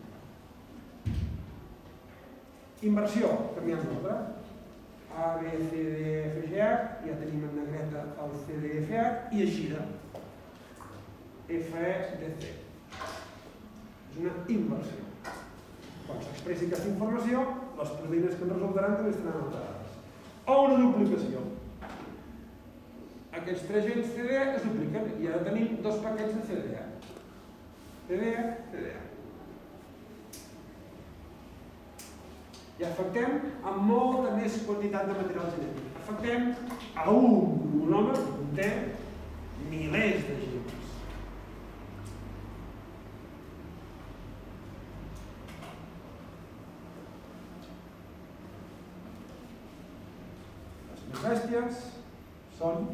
Inversió, 2.87 3.29
canviem 3.55 3.83
l'ordre. 3.87 4.15
A, 5.17 5.37
B, 5.37 5.51
C, 5.69 5.83
D, 5.83 6.23
F, 6.31 6.47
G, 6.47 6.61
H, 6.61 7.05
ja 7.07 7.17
tenim 7.19 7.43
en 7.47 7.55
negreta 7.59 8.03
el 8.23 8.35
C, 8.45 8.57
D, 8.63 8.71
F, 8.83 8.97
H, 8.97 9.35
i 9.35 9.43
es 9.43 9.53
gira. 9.57 9.85
F, 11.49 11.77
E, 11.77 11.93
D, 12.21 12.31
C. 12.39 12.53
És 14.11 14.19
una 14.21 14.33
inversió. 14.51 15.07
Quan 16.07 16.23
s'expressi 16.23 16.67
aquesta 16.67 16.91
informació, 16.91 17.43
les 17.79 17.93
proteïnes 17.97 18.37
que 18.37 18.47
en 18.47 18.55
resultaran 18.55 18.97
també 18.99 19.13
estaran 19.15 19.45
alterades. 19.45 19.99
O 20.47 20.57
una 20.67 20.79
duplicació. 20.81 21.45
Aquests 23.41 23.67
tres 23.69 23.87
gens 23.87 24.11
CDA 24.15 24.41
es 24.57 24.65
dupliquen 24.65 25.13
i 25.23 25.29
ara 25.31 25.45
tenim 25.45 25.79
dos 25.85 26.01
paquets 26.03 26.35
de 26.35 26.43
CDA. 26.49 26.89
CDA, 28.09 28.43
CDA. 28.73 29.10
I 32.81 32.85
afectem 32.87 33.35
amb 33.61 33.83
molta 33.85 34.31
més 34.33 34.55
quantitat 34.65 35.05
de 35.09 35.17
material 35.19 35.51
genètic. 35.53 35.89
Afectem 36.01 36.47
a 36.97 37.03
un 37.13 37.27
monòmer 37.75 38.15
que 38.15 38.31
conté 38.37 38.69
milers 39.69 40.23
de 40.29 40.37
gens. 40.39 40.87
Les 50.87 51.05
més 51.11 51.23
bèsties 51.27 51.85
són 52.57 52.89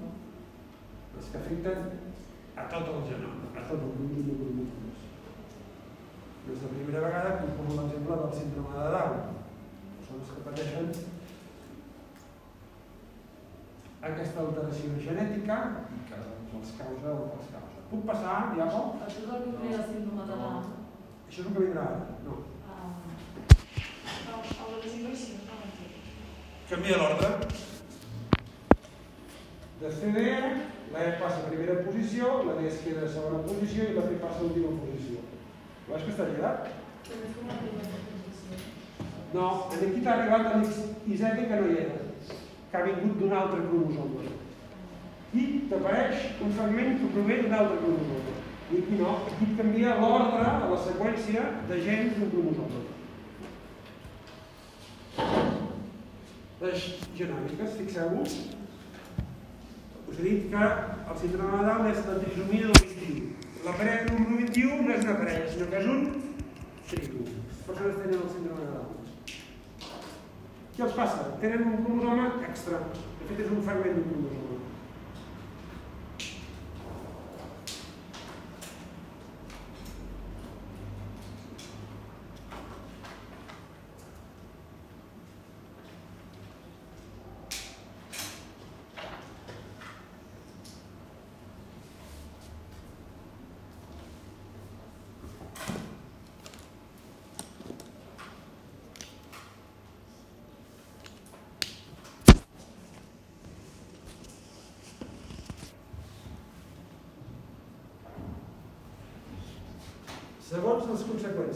les 1.15 1.31
que 1.31 1.39
afecten 1.39 1.89
a 2.57 2.67
tot 2.75 2.91
el 2.91 3.01
genoma, 3.13 3.53
a 3.55 3.63
tot 3.63 3.79
el 3.79 3.95
conjunt 3.95 4.27
de 4.33 4.37
cromosomes. 4.43 5.07
És 6.51 6.61
la 6.63 6.75
primera 6.75 7.07
vegada 7.07 7.35
que 7.39 7.47
us 7.47 7.57
poso 7.61 7.81
l'exemple 7.81 8.21
del 8.25 8.39
síndrome 8.41 8.75
de 8.75 8.93
Down 8.97 9.36
persones 10.17 10.33
que 10.33 10.41
pateixen 10.45 10.87
aquesta 14.07 14.39
alteració 14.43 14.97
genètica 15.03 15.57
i 15.93 15.99
que 16.09 16.17
els 16.57 16.71
causa 16.79 17.13
o 17.13 17.25
els 17.37 17.49
causa. 17.53 17.83
Puc 17.91 18.05
passar, 18.07 18.37
Diago? 18.55 18.81
Això 19.05 19.23
és 19.23 19.29
el 19.35 19.43
que 19.45 19.57
feia 19.61 19.77
el 19.81 19.85
síndrome 19.91 20.23
de 20.29 20.39
Down. 20.41 20.63
Això 21.27 21.41
és 21.41 21.47
el 21.47 21.53
que 21.53 21.65
vindrà 21.65 21.83
ara? 21.83 21.99
No. 22.25 22.33
Ah. 22.67 22.89
Canvia 26.69 26.97
l'ordre. 27.01 27.29
De 29.77 29.89
CD, 29.93 30.17
la 30.91 30.99
E 31.05 31.13
passa 31.21 31.43
a 31.43 31.49
primera 31.51 31.81
posició, 31.85 32.43
la 32.47 32.57
D 32.57 32.67
es 32.67 32.81
queda 32.81 33.05
a 33.05 33.13
segona 33.13 33.45
posició 33.45 33.85
i 33.85 33.97
la 33.99 34.07
P 34.09 34.19
passa 34.23 34.41
a 34.41 34.49
última 34.49 34.73
posició. 34.81 35.23
Que 35.87 36.11
està 36.11 36.31
girat? 36.33 36.69
Però 37.07 37.23
és 37.23 37.35
com 37.37 37.47
la 37.47 37.59
primera 37.61 37.87
posició. 37.87 38.16
No, 39.33 39.67
aquí 39.73 40.01
t'ha 40.03 40.13
arribat 40.13 40.53
l'X 40.55 40.83
i 41.05 41.17
Z 41.19 41.35
que 41.35 41.59
no 41.59 41.67
hi 41.67 41.79
era, 41.83 41.97
que 42.71 42.77
ha 42.77 42.83
vingut 42.85 43.17
d'un 43.19 43.33
altre 43.35 43.63
cromosoma. 43.67 44.23
Aquí 45.27 45.45
t'apareix 45.71 46.29
un 46.45 46.53
fragment 46.55 46.99
que 47.01 47.09
prové 47.15 47.41
d'un 47.41 47.55
altre 47.57 47.79
cromosoma. 47.81 48.35
I 48.71 48.79
aquí 48.83 48.99
no, 48.99 49.15
aquí 49.31 49.49
canvia 49.57 49.97
l'ordre, 49.99 50.53
la 50.71 50.79
seqüència 50.85 51.43
de 51.67 51.81
gens 51.83 52.15
d'un 52.19 52.31
cromosoma. 52.31 52.85
Les 56.61 56.85
genòmiques, 57.19 57.75
fixeu-vos, 57.81 58.37
us 60.07 60.19
he 60.19 60.23
dit 60.23 60.47
que 60.53 60.69
el 61.11 61.19
síndrome 61.21 61.65
de 61.67 61.91
és 61.91 62.05
la 62.07 62.19
trisomia 62.23 62.69
del 62.69 62.79
21. 62.79 63.33
La 63.67 63.75
parella 63.75 64.05
número 64.13 64.37
21 64.45 64.81
no 64.87 64.95
és 64.95 65.03
una 65.03 65.17
parella, 65.19 65.51
sinó 65.51 65.67
que 65.69 65.83
és 65.83 65.91
un 65.91 66.05
trigo. 66.87 67.25
Les 67.27 67.65
persones 67.67 67.99
tenen 67.99 68.21
el 68.21 68.31
síndrome 68.31 68.63
de 68.63 68.71
Down. 68.77 68.96
Què 70.77 70.83
els 70.85 70.93
passa? 70.93 71.23
Tenen 71.41 71.63
un 71.65 71.77
cromosoma 71.81 72.25
extra. 72.47 72.83
De 72.93 73.27
fet, 73.29 73.39
és 73.41 73.47
un 73.49 73.63
fragment 73.65 73.95
d'un 73.97 74.11
cromosoma. 74.11 74.57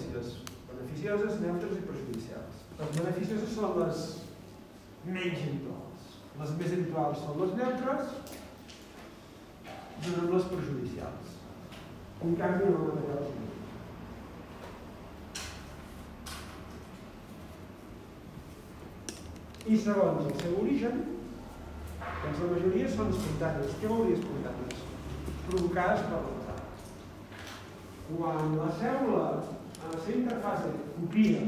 Conseqüències 0.01 0.37
beneficioses, 0.69 1.39
neutres 1.41 1.77
i 1.77 1.85
perjudicials. 1.85 2.55
Les 2.79 2.97
beneficioses 2.97 3.53
són 3.55 3.79
les 3.79 3.97
menys 5.05 5.43
habituals. 5.45 6.01
Les 6.39 6.51
més 6.57 6.73
habituals 6.73 7.21
són 7.21 7.39
les 7.41 7.53
neutres, 7.59 8.03
donen 10.05 10.33
les 10.33 10.49
perjudicials. 10.53 11.37
Un 12.21 12.35
canvi 12.37 12.65
en 12.65 12.75
el 12.75 12.85
material 12.87 13.23
genétic. 13.29 13.57
I 19.71 19.77
segons 19.77 20.25
el 20.25 20.37
seu 20.41 20.59
origen, 20.63 21.01
doncs 22.01 22.41
la 22.41 22.51
majoria 22.55 22.89
són 22.89 23.13
espontànies. 23.13 23.77
Què 23.81 23.89
vol 23.91 24.07
dir 24.07 24.17
espontànies? 24.17 24.85
Provocades 25.49 26.05
per 26.09 26.21
l'altar. 26.21 26.59
Quan 28.11 28.55
la 28.57 28.69
cèl·lula 28.79 29.27
en 29.83 29.95
la 29.95 30.01
seva 30.05 30.17
interfase 30.17 30.71
copia 30.95 31.41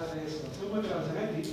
ADS, 0.00 0.36
el 0.46 0.52
seu 0.56 0.70
material 0.72 1.02
genètic, 1.08 1.48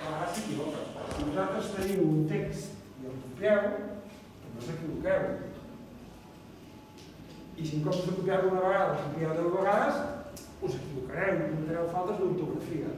a 0.00 0.10
vegades 0.10 0.36
s'equivoca. 0.36 0.84
Si 1.12 1.26
vosaltres 1.28 1.72
teniu 1.76 2.04
un 2.08 2.22
text 2.30 3.02
i 3.02 3.08
el 3.10 3.18
copieu, 3.24 3.66
no 4.54 4.64
s'equivoqueu. 4.66 5.26
I 7.52 7.66
si 7.66 7.76
en 7.78 7.84
comptes 7.86 8.08
de 8.08 8.16
copiar 8.18 8.46
una 8.48 8.64
vegada, 8.64 8.92
el 8.96 9.02
copieu 9.06 9.34
deu 9.38 9.50
vegades, 9.56 9.96
us 10.62 10.78
equivocareu 10.78 11.40
i 11.40 11.50
cometreu 11.50 11.90
faltes 11.92 12.20
d'ortografia. 12.22 12.94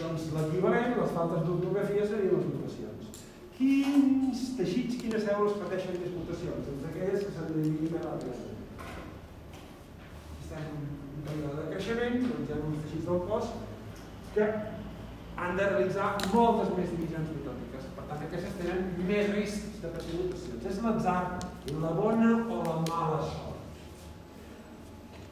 Doncs 0.00 0.30
l'equivalent, 0.36 0.94
les 0.96 1.16
faltes 1.16 1.44
d'ortografia 1.46 2.06
serien 2.06 2.38
les 2.38 2.46
mutacions. 2.52 3.24
Quins 3.58 4.46
teixits, 4.56 4.96
quines 5.02 5.26
cèl·lules 5.26 5.58
pateixen 5.60 5.98
més 6.00 6.14
mutacions? 6.16 6.64
Doncs 6.70 6.88
aquelles 6.88 7.26
que 7.26 7.34
s'han 7.34 7.52
de 7.52 7.66
dividir 7.66 7.92
ràpidament. 7.98 8.46
Si 8.46 8.49
estem 10.50 10.66
en 11.16 11.22
període 11.22 11.62
de 11.62 11.66
creixement, 11.70 12.22
ha 12.50 12.58
uns 12.66 12.82
teixits 12.82 13.06
del 13.06 13.20
cos 13.28 13.50
que 14.34 14.46
han 15.40 15.56
de 15.56 15.66
realitzar 15.68 16.08
moltes 16.34 16.72
més 16.76 16.90
divisions 16.90 17.30
mitòtiques. 17.36 17.86
Per 17.96 18.06
tant, 18.08 18.24
aquestes 18.26 18.56
tenen 18.58 18.88
més 19.06 19.30
riscs 19.30 19.78
de 19.82 19.92
patir 19.94 20.18
mutacions. 20.18 20.66
És 20.70 20.80
l'atzar, 20.82 21.20
la 21.84 21.92
bona 21.98 22.32
o 22.50 22.62
la 22.66 22.78
mala 22.88 23.20
sort. 23.28 23.60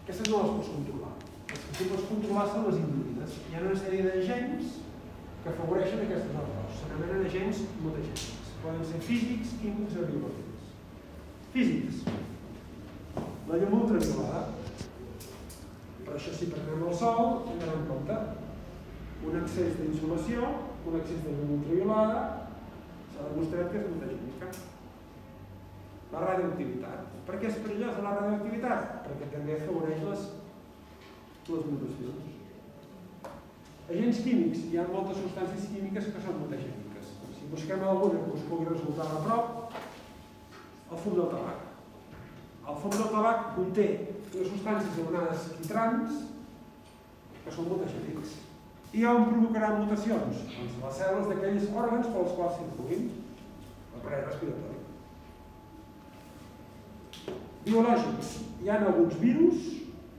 Aquestes 0.04 0.31
no 0.31 0.42
les 0.44 0.52
pots 0.57 0.70
controlar. 0.76 1.14
Les 1.50 1.64
que 1.64 1.78
sí 1.78 1.88
pots 1.90 2.07
controlar 2.12 2.46
són 2.52 2.68
les 2.68 2.78
induïdes. 2.83 3.40
Hi 3.48 3.59
ha 3.59 3.64
una 3.64 3.81
sèrie 3.83 4.07
de 4.07 4.22
gens 4.28 4.78
que 5.42 5.50
afavoreixen 5.50 6.04
aquestes 6.04 6.38
errors. 6.44 6.78
S'anomenen 6.78 7.26
agents 7.26 7.64
mutagènics. 7.83 8.54
Poden 8.62 8.87
ser 8.87 9.02
físics, 9.07 9.59
químics 9.59 9.98
o 9.98 10.07
biològics. 10.12 10.72
Físics. 11.52 12.07
La 13.48 13.59
llum 13.61 13.76
ultraviolada. 13.83 14.58
Per 16.09 16.16
això 16.16 16.33
si 16.33 16.47
prenem 16.49 16.87
el 16.88 16.94
sol, 16.97 17.42
d'anar 17.51 17.75
en 17.77 17.83
compte. 17.85 18.14
Un 19.29 19.35
excés 19.42 19.75
d'insolació, 19.77 20.47
un 20.88 20.97
excés 20.97 21.21
de 21.21 21.35
llum 21.37 21.59
ultraviolada, 21.59 22.23
s'ha 23.12 23.27
demostrat 23.27 23.68
que 23.75 23.83
és 23.83 23.90
mutagènica. 23.92 24.49
La 26.14 26.23
radioactivitat. 26.25 27.12
Per 27.29 27.37
què 27.37 27.51
és 27.51 27.61
perillosa 27.61 28.07
la 28.07 28.14
radioactivitat? 28.23 28.88
Perquè 29.05 29.29
també 29.35 29.59
afavoreix 29.59 30.01
les, 30.07 30.27
les 31.53 31.71
mutacions. 31.75 32.35
Agents 33.92 34.25
químics. 34.25 34.64
Hi 34.71 34.81
ha 34.81 34.88
moltes 34.88 35.21
substàncies 35.21 35.68
químiques 35.75 36.09
que 36.14 36.25
són 36.25 36.40
mutagèniques. 36.40 37.16
Si 37.37 37.53
busquem 37.53 37.85
alguna 37.85 38.25
que 38.25 38.38
us 38.38 38.49
pugui 38.49 38.73
resultar 38.73 39.12
a 39.12 39.25
prop, 39.29 39.77
el 40.88 41.03
fum 41.05 41.21
del 41.21 41.35
tabac. 41.35 41.66
El 42.64 42.81
fum 42.81 42.97
del 42.97 43.12
tabac 43.12 43.51
conté 43.59 43.90
unes 44.35 44.51
substàncies 44.53 44.99
anomenades 44.99 45.49
quitrans 45.57 46.21
que 47.45 47.55
són 47.55 47.71
mutagènics. 47.71 48.37
I 48.93 49.05
on 49.09 49.27
provocaran 49.29 49.83
mutacions? 49.83 50.45
Doncs 50.49 50.77
les 50.83 51.01
cèl·lules 51.01 51.29
d'aquells 51.31 51.67
òrgans 51.83 52.11
pels 52.12 52.37
quals 52.37 52.61
circulin 52.61 53.09
l'aparell 53.95 54.27
respiratori. 54.29 54.79
Biològics. 57.67 58.33
Hi 58.62 58.71
ha 58.71 58.79
alguns 58.81 59.19
virus 59.21 59.67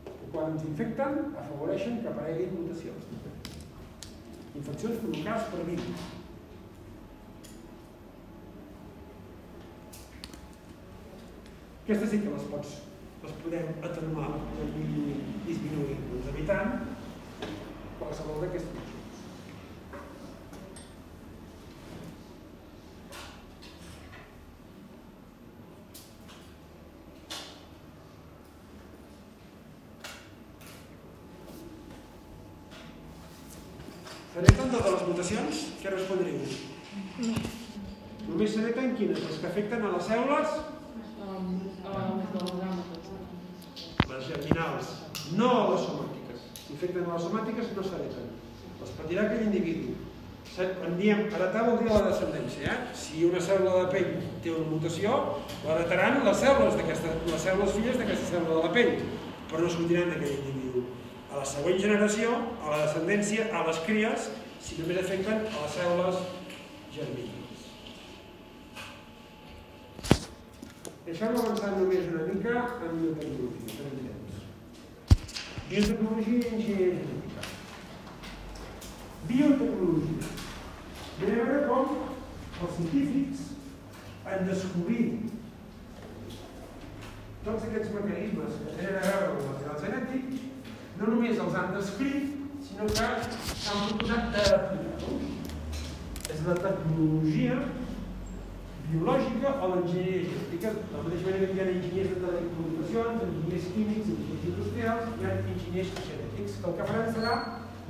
que 0.06 0.30
quan 0.34 0.54
ens 0.54 0.68
infecten 0.70 1.18
afavoreixen 1.42 2.02
que 2.04 2.12
apareguin 2.12 2.54
mutacions. 2.60 3.10
Infeccions 4.60 5.02
provocades 5.02 5.50
per 5.54 5.66
virus. 5.70 6.08
Aquestes 11.84 12.12
sí 12.12 12.20
que 12.22 12.30
les 12.30 12.46
pots, 12.52 12.74
les 13.30 13.42
podem 13.44 13.68
atenuar, 13.86 14.30
podem 14.50 14.70
disminuir, 14.74 15.18
disminuir 15.46 15.98
doncs 16.10 16.30
evitant 16.32 16.72
qualsevol 18.00 18.42
d'aquestes 18.42 18.74
mesures. 18.74 18.96
S'hereten 34.34 34.74
totes 34.74 34.92
les 34.96 35.08
mutacions? 35.12 35.64
Què 35.84 35.94
respondríeu? 35.94 36.42
Només 38.30 38.52
s'hereten 38.54 38.94
quines? 38.98 39.24
Les 39.28 39.40
que 39.42 39.50
afecten 39.54 39.86
a 39.86 39.96
les 39.98 40.06
cèl·lules? 40.10 40.60
Les 44.10 44.28
germinals, 44.28 44.88
no 45.38 45.50
a 45.50 45.66
les 45.72 45.84
somàtiques. 45.88 46.46
Si 46.60 46.76
afecten 46.78 47.06
somàtiques 47.60 47.76
no 47.76 47.84
s'hereten. 47.84 48.30
Les 48.80 48.92
patirà 48.98 49.26
aquell 49.26 49.48
individu. 49.48 49.96
En 50.60 50.96
diem 50.98 51.26
heretar 51.30 51.66
vol 51.68 51.78
dir 51.80 51.90
la 51.92 52.06
descendència. 52.08 52.74
Eh? 52.74 52.96
Si 52.96 53.26
una 53.26 53.40
cèl·lula 53.40 53.86
de 53.86 53.90
pell 53.94 54.12
té 54.44 54.52
una 54.52 54.68
mutació, 54.70 55.18
l'heretaran 55.66 56.24
les 56.26 56.40
cèl·lules, 56.44 56.80
les 56.80 57.44
cèl·lules 57.46 57.76
filles 57.76 57.98
d'aquesta 58.00 58.32
cèl·lula 58.34 58.56
de 58.56 58.64
la 58.68 58.74
pell, 58.76 58.94
però 59.50 59.64
no 59.64 59.70
sortiran 59.70 60.12
d'aquell 60.14 60.40
individu. 60.40 60.86
A 61.30 61.42
la 61.42 61.46
següent 61.46 61.80
generació, 61.80 62.32
a 62.64 62.72
la 62.74 62.86
descendència, 62.86 63.50
a 63.54 63.66
les 63.68 63.84
cries, 63.86 64.30
si 64.60 64.80
només 64.80 65.04
afecten 65.04 65.46
a 65.46 65.66
les 65.66 65.78
cèl·lules 65.78 66.24
germinals. 66.96 67.38
Deixem 71.06 71.40
avançar 71.42 71.72
només 71.78 72.10
una 72.10 72.26
mica 72.28 72.66
en 72.86 73.00
biotecnologia, 73.00 73.78
per. 73.78 74.10
Biotecnologia 75.70 76.34
i 76.34 76.50
enginyeria 76.50 76.94
genètica. 76.98 77.39
Biotecnologia. 79.30 80.26
Ve 81.20 81.28
a 81.30 81.34
veure 81.38 81.60
com 81.70 82.64
els 82.66 82.78
científics 82.78 83.44
han 84.26 84.48
descobrit 84.48 85.36
tots 87.44 87.68
aquests 87.68 87.92
mecanismes 87.94 88.58
que 88.64 88.74
tenen 88.80 88.98
a 88.98 89.04
veure 89.06 89.28
amb 89.28 89.38
el 89.38 89.46
material 89.52 89.78
genètic, 89.84 90.26
no 90.98 91.12
només 91.12 91.44
els 91.46 91.60
han 91.60 91.76
descrit, 91.76 92.34
sinó 92.66 92.90
que 92.90 93.12
s'han 93.62 93.86
proposat 93.92 94.34
d'aplicar-los. 94.34 95.24
És 96.34 96.44
la 96.48 96.58
tecnologia 96.66 97.62
biològica 98.90 99.54
o 99.62 99.72
l'enginyeria 99.76 100.26
genètica. 100.34 100.76
De 100.82 100.98
la 100.98 101.06
mateixa 101.06 101.30
manera 101.30 101.48
que 101.48 101.56
hi 101.56 101.64
ha 101.64 101.72
enginyers 101.78 102.12
de 102.16 102.20
telecomunicacions, 102.26 103.26
enginyers 103.30 103.72
químics, 103.78 104.14
enginyers 104.18 104.52
industrials, 104.52 105.10
hi 105.16 105.30
ha 105.30 105.40
enginyers 105.56 105.98
genètics, 106.12 106.60
que 106.60 106.72
el 106.72 106.80
que 106.80 106.92
faran 106.92 107.12
serà 107.16 107.36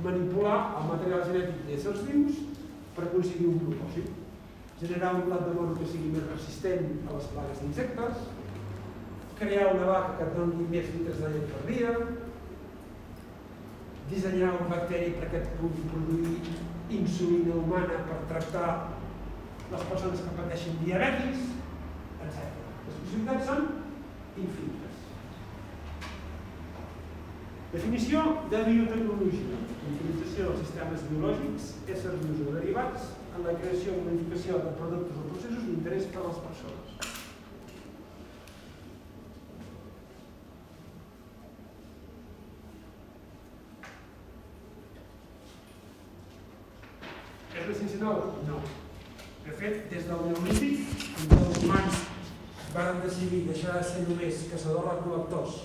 manipular 0.04 0.58
el 0.80 0.88
material 0.90 1.24
genètic 1.28 1.62
d'éssers 1.68 2.02
vius 2.08 2.40
per 2.96 3.06
aconseguir 3.06 3.48
un 3.50 3.60
propòsit. 3.64 4.10
Generar 4.80 5.14
un 5.18 5.26
plat 5.28 5.44
de 5.44 5.54
mono 5.56 5.76
que 5.76 5.88
sigui 5.88 6.12
més 6.14 6.28
resistent 6.30 6.86
a 7.06 7.16
les 7.16 7.28
plagues 7.34 7.60
d'insectes, 7.60 8.22
crear 9.40 9.74
una 9.74 9.88
vaca 9.88 10.16
que 10.18 10.30
doni 10.36 10.66
més 10.72 10.88
litres 10.94 11.20
de 11.20 11.32
llet 11.34 11.52
per 11.52 11.60
dia, 11.68 11.92
dissenyar 14.10 14.56
un 14.58 14.70
bacteri 14.72 15.14
perquè 15.18 15.40
et 15.40 15.52
pugui 15.60 15.84
produir 15.92 16.34
insulina 16.90 17.54
humana 17.60 18.00
per 18.08 18.18
tractar 18.32 18.70
les 19.70 19.84
persones 19.90 20.24
que 20.24 20.36
pateixen 20.38 20.80
diabetis, 20.82 21.44
etc. 22.26 22.56
Les 22.88 22.96
possibilitats 23.02 23.46
són 23.52 23.68
infinites. 24.36 25.04
Definició 27.70 28.24
de 28.50 28.64
biotecnologia. 28.66 29.60
Utilització 30.30 30.50
dels 30.54 30.60
sistemes 30.62 31.00
biològics, 31.10 31.64
éssers 31.90 32.20
vius 32.22 32.42
o 32.46 32.52
derivats 32.54 33.06
en 33.34 33.46
la 33.46 33.54
creació 33.58 33.94
i 33.96 34.02
modificació 34.04 34.58
de 34.62 34.74
productes 34.78 35.16
o 35.18 35.24
processos 35.30 35.64
d'interès 35.66 36.04
per 36.12 36.20
a 36.20 36.26
les 36.28 36.38
persones. 36.44 37.08
És 47.56 47.66
la 47.66 47.74
ciència 47.80 48.00
nova? 48.04 48.30
No. 48.46 48.60
De 49.48 49.56
fet, 49.58 49.82
des 49.90 50.06
del 50.12 50.22
Neolític, 50.28 50.78
els 51.40 51.60
humans 51.64 52.04
varen 52.76 53.02
decidir 53.02 53.42
deixar 53.50 53.80
de 53.80 53.90
ser 53.90 54.06
només 54.06 54.46
caçadors 54.54 54.92
recol·lectors 54.92 55.58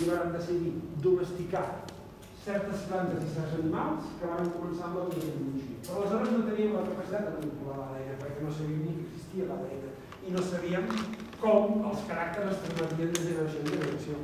i 0.00 0.08
varen 0.08 0.32
decidir 0.38 0.74
domesticar 1.04 1.66
certes 2.44 2.84
plantes 2.88 3.24
i 3.26 3.34
certs 3.34 3.56
animals 3.58 4.10
que 4.18 4.30
van 4.32 4.50
començar 4.54 4.88
amb 4.88 5.00
la 5.00 5.06
biotecnologia. 5.10 5.78
Però 5.86 6.00
aleshores 6.00 6.34
no 6.34 6.46
teníem 6.48 6.76
la 6.76 6.86
capacitat 6.88 7.26
de 7.28 7.34
manipular 7.36 7.78
l'ADN 7.80 8.20
perquè 8.22 8.44
no 8.44 8.54
sabíem 8.58 8.84
ni 8.84 8.96
que 8.98 9.06
existia 9.08 9.48
l'ADN 9.50 10.28
i 10.28 10.34
no 10.36 10.44
sabíem 10.50 10.88
com 11.42 11.88
els 11.90 12.06
caràcters 12.10 12.54
es 12.54 12.62
transmetien 12.64 13.12
de 13.14 13.24
generació 13.26 13.64
en 13.64 13.72
generació. 13.74 14.22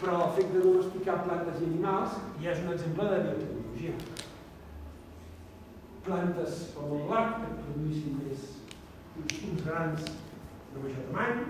Però 0.00 0.16
de 0.38 0.64
domesticar 0.64 1.22
plantes 1.26 1.60
i 1.60 1.70
animals 1.70 2.18
ja 2.42 2.52
és 2.54 2.64
un 2.64 2.74
exemple 2.74 3.12
de 3.12 3.22
biotecnologia 3.28 4.28
plantes 6.04 6.70
com 6.74 6.92
el 6.96 7.06
blat 7.08 7.40
que 7.42 7.56
produïssin 7.60 8.20
més 8.24 8.46
uns 9.20 9.64
grans 9.66 10.06
de 10.06 10.82
major 10.82 11.02
tamany, 11.10 11.42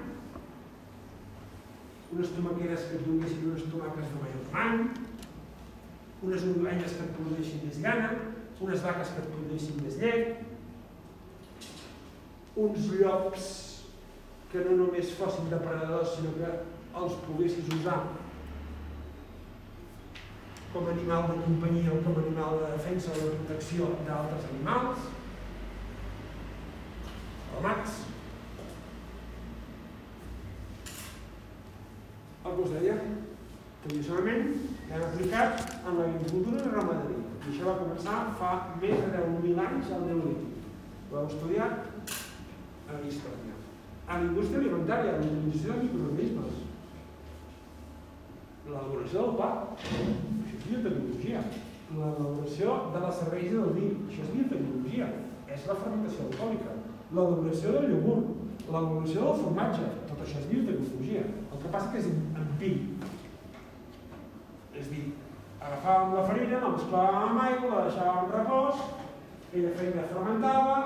unes 2.11 2.33
tomaqueres 2.35 2.87
que 2.91 3.03
donessin 3.05 3.51
unes 3.53 3.69
tomaques 3.71 4.09
de 4.11 4.23
major 4.23 4.43
tamany, 4.49 4.89
unes 6.23 6.43
ovelles 6.45 6.97
que 6.97 7.05
et 7.07 7.17
produeixin 7.17 7.65
més 7.65 7.81
llana, 7.81 8.11
unes 8.61 8.83
vaques 8.85 9.13
que 9.15 9.23
et 9.23 9.31
produeixin 9.33 9.77
més 9.81 9.97
llet, 10.01 10.27
uns 12.61 12.91
llops 12.93 13.47
que 14.51 14.65
no 14.67 14.77
només 14.83 15.15
fossin 15.17 15.49
depredadors, 15.53 16.17
sinó 16.17 16.35
que 16.37 16.51
els 17.01 17.15
poguessis 17.25 17.71
usar 17.79 18.01
com 20.73 20.87
a 20.87 20.93
animal 20.93 21.29
de 21.31 21.39
companyia 21.47 21.95
o 21.95 22.03
com 22.05 22.19
a 22.19 22.25
animal 22.25 22.59
de 22.59 22.69
defensa 22.77 23.15
o 23.15 23.19
de 23.23 23.31
protecció 23.39 23.89
d'altres 24.07 24.45
animals. 24.53 25.09
El 32.41 32.57
que 32.57 32.63
us 32.65 32.71
deia, 32.73 32.97
tradicionalment 33.83 34.47
l'hem 34.91 35.03
aplicat 35.07 35.61
en 35.87 35.99
l'agricultura 35.99 36.65
i 36.65 36.71
ramaderia. 36.75 37.27
I 37.41 37.51
això 37.53 37.67
va 37.69 37.77
començar 37.79 38.17
fa 38.41 38.51
més 38.83 39.05
de 39.05 39.11
10.000 39.15 39.61
anys 39.67 39.93
al 39.95 40.03
Neolític. 40.09 40.67
Ho 41.11 41.21
heu 41.21 41.29
estudiat 41.31 41.87
a 42.89 42.97
la 42.97 43.07
història. 43.07 43.55
A 44.09 44.19
la 44.19 44.27
indústria 44.27 44.59
alimentària, 44.63 45.15
a 45.15 45.21
l'utilització 45.21 45.77
de 45.77 45.85
microorganismes, 45.85 46.59
l'elaboració 48.67 49.27
del 49.27 49.37
pa, 49.39 49.51
això 49.79 50.01
és 50.03 50.67
biotecnologia. 50.67 51.45
L'elaboració 51.95 52.77
de 52.95 53.05
la 53.05 53.15
cervesa 53.21 53.63
del 53.63 53.73
vi, 53.79 53.89
això 54.11 54.27
és 54.27 54.35
biotecnologia. 54.35 55.09
És 55.51 55.71
la 55.71 55.79
fermentació 55.79 56.27
alcohòlica. 56.27 56.77
L'elaboració 57.15 57.79
del 57.79 57.95
iogurt, 57.95 58.37
l'elaboració 58.67 59.25
del 59.25 59.41
formatge, 59.45 59.89
tot 60.11 60.27
això 60.27 60.43
és 60.43 60.51
biotecnologia. 60.51 61.25
El 61.47 61.63
que 61.63 61.73
passa 61.73 61.95
que 61.95 62.03
és 62.03 62.11
empíric. 62.11 63.19
És 64.81 64.89
dir, 64.89 65.11
agafàvem 65.61 66.15
la 66.17 66.25
farina, 66.25 66.63
la 66.63 66.73
mesclàvem 66.75 67.23
amb 67.27 67.43
aigua, 67.45 67.71
la 67.75 67.87
deixàvem 67.89 68.21
en 68.25 68.31
repòs, 68.39 68.85
aquella 69.49 69.75
farina 69.77 70.07
fermentava, 70.15 70.79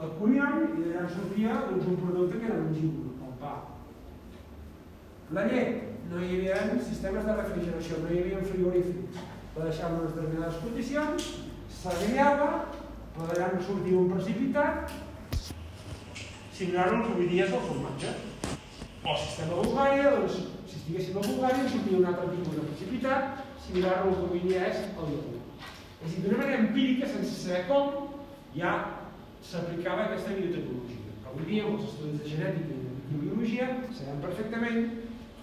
la 0.00 0.08
collíem 0.18 0.58
i 0.64 0.82
d'allà 0.82 1.04
sortia 1.14 1.60
doncs, 1.68 1.86
un 1.92 2.00
producte 2.02 2.40
que 2.40 2.50
era 2.50 2.58
mengible, 2.64 3.14
el 3.28 3.38
pa. 3.42 3.54
La 5.36 5.46
llet, 5.46 5.86
no 6.10 6.18
hi 6.18 6.30
havia 6.40 6.82
sistemes 6.88 7.26
de 7.26 7.38
refrigeració, 7.38 8.02
no 8.02 8.10
hi 8.10 8.22
havia 8.24 8.44
frigorífics. 8.50 9.26
La 9.56 9.66
deixàvem 9.66 10.00
en 10.00 10.10
determinades 10.10 10.60
condicions, 10.64 11.32
s'agriava, 11.80 12.50
però 13.14 13.26
d'allà 13.30 13.52
no 13.54 13.62
sortia 13.66 13.98
un 13.98 14.10
precipitat, 14.10 14.94
similar 16.54 16.88
al 16.88 17.04
que 17.04 17.14
avui 17.14 17.30
dia 17.30 17.46
és 17.46 17.54
el 17.54 17.68
formatge. 17.68 18.14
O 19.00 19.14
sistema 19.16 19.54
de 19.54 19.68
Bulgària, 19.68 20.16
doncs, 20.16 20.40
si 20.90 20.96
estiguéssim 20.96 21.18
a 21.18 21.22
Bulgària, 21.22 21.68
sortia 21.68 21.98
un 21.98 22.06
altre 22.06 22.30
tipus 22.34 22.54
de 22.56 22.62
precipitat, 22.66 23.44
que 23.70 23.82
avui 23.86 24.40
dia 24.42 24.66
és 24.66 24.78
el 24.98 25.12
iogurt. 25.14 25.66
És 26.02 26.06
a 26.06 26.14
dir, 26.14 26.22
d'una 26.24 26.38
manera 26.38 26.62
empírica, 26.64 27.06
sense 27.06 27.34
saber 27.42 27.66
com, 27.68 28.08
ja 28.56 28.72
s'aplicava 29.42 30.08
aquesta 30.08 30.34
biotecnologia. 30.34 31.14
Avui 31.30 31.46
dia, 31.46 31.64
amb 31.64 31.78
els 31.78 31.86
estudis 31.90 32.18
de 32.18 32.30
genètica 32.32 32.74
i 32.74 33.12
de 33.12 33.20
biologia, 33.20 33.68
sabem 33.94 34.18
perfectament 34.24 34.90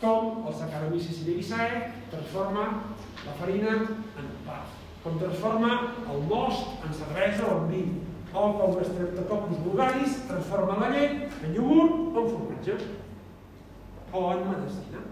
com 0.01 0.43
el 0.47 0.53
Saccharomyces 0.53 1.21
cerevisiae 1.21 1.79
transforma 2.11 2.67
la 3.23 3.37
farina 3.39 3.77
en 4.19 4.27
pa, 4.45 4.65
com 5.03 5.17
transforma 5.21 5.71
el 6.11 6.27
most 6.27 6.83
en 6.83 6.93
cervesa 6.93 7.47
o 7.47 7.61
en 7.63 7.71
vi, 7.71 7.83
o 8.33 8.47
com 8.59 8.75
l'Streptococcus 8.75 9.63
vulgaris 9.63 10.23
transforma 10.27 10.81
la 10.83 10.91
llet 10.93 11.43
en 11.47 11.55
iogurt 11.55 12.17
o 12.17 12.25
en 12.25 12.33
formatge, 12.35 12.81
o 14.11 14.25
en 14.33 14.49
medicina. 14.51 15.07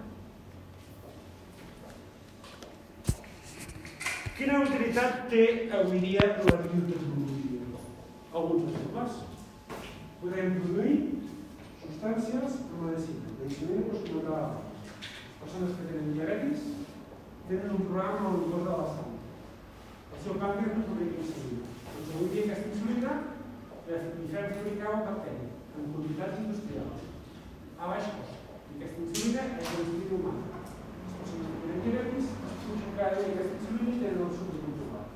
Quina 4.36 4.58
utilitat 4.60 5.30
té 5.32 5.44
avui 5.72 6.02
dia 6.04 6.24
la 6.28 6.58
biotecnologia? 6.60 7.60
Alguns 8.36 8.66
exemples. 8.68 9.20
Podem 10.20 10.58
produir 10.58 10.96
substàncies 11.84 12.58
en 12.66 12.82
medicina. 12.82 13.32
L'insulina 13.40 13.86
doncs 13.94 14.10
comentar 14.10 14.42
persones 15.40 15.78
que 15.78 15.86
tenen 15.88 16.10
diabetis 16.18 16.66
tenen 17.48 17.78
un 17.78 17.88
programa 17.88 18.18
amb 18.18 18.28
el 18.34 18.42
glucosa 18.42 18.66
de 18.66 18.76
la 18.82 18.90
sang. 18.98 19.16
El 20.10 20.22
seu 20.26 20.38
càncer 20.44 20.68
no 20.74 20.84
produeix 20.90 21.16
insulina. 21.24 21.72
Doncs 21.94 22.12
avui 22.18 22.30
dia 22.34 22.46
aquesta 22.50 22.74
insulina 22.74 23.16
li 23.88 24.28
fem 24.34 24.52
fabricar 24.58 24.98
un 24.98 25.08
bacteri 25.08 25.48
en 25.78 25.90
quantitats 25.96 26.44
industrials 26.44 27.08
a 27.80 27.94
baix 27.94 28.12
cost. 28.18 28.36
I 28.76 28.84
aquesta 28.84 29.08
insulina 29.08 29.48
és 29.48 29.72
la 29.72 29.88
insulina 29.88 30.20
humana. 30.20 30.55
I 31.86 31.92
tenen 34.00 34.22
el 34.26 34.32
suc 34.34 34.54
controlat. 34.62 35.10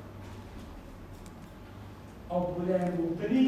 O 2.30 2.40
podem 2.54 3.00
obtenir 3.06 3.46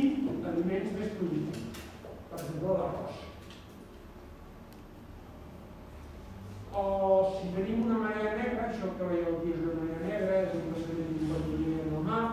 aliments 0.50 0.96
més 0.96 1.12
productius, 1.18 1.84
per 2.30 2.40
exemple 2.40 2.78
l'arròs. 2.80 3.20
O 6.80 6.84
si 7.36 7.52
tenim 7.54 7.84
una 7.86 8.00
marea 8.02 8.34
negra, 8.40 8.66
això 8.66 8.90
que 8.98 9.10
veieu 9.12 9.36
aquí 9.36 9.54
és 9.54 9.62
una 9.68 9.78
marea 9.78 10.00
negra, 10.08 10.42
és 10.48 10.58
un 10.58 10.66
procediment 10.72 11.14
d'invertoria 11.20 11.86
en 11.86 11.96
el 12.00 12.04
mar, 12.10 12.24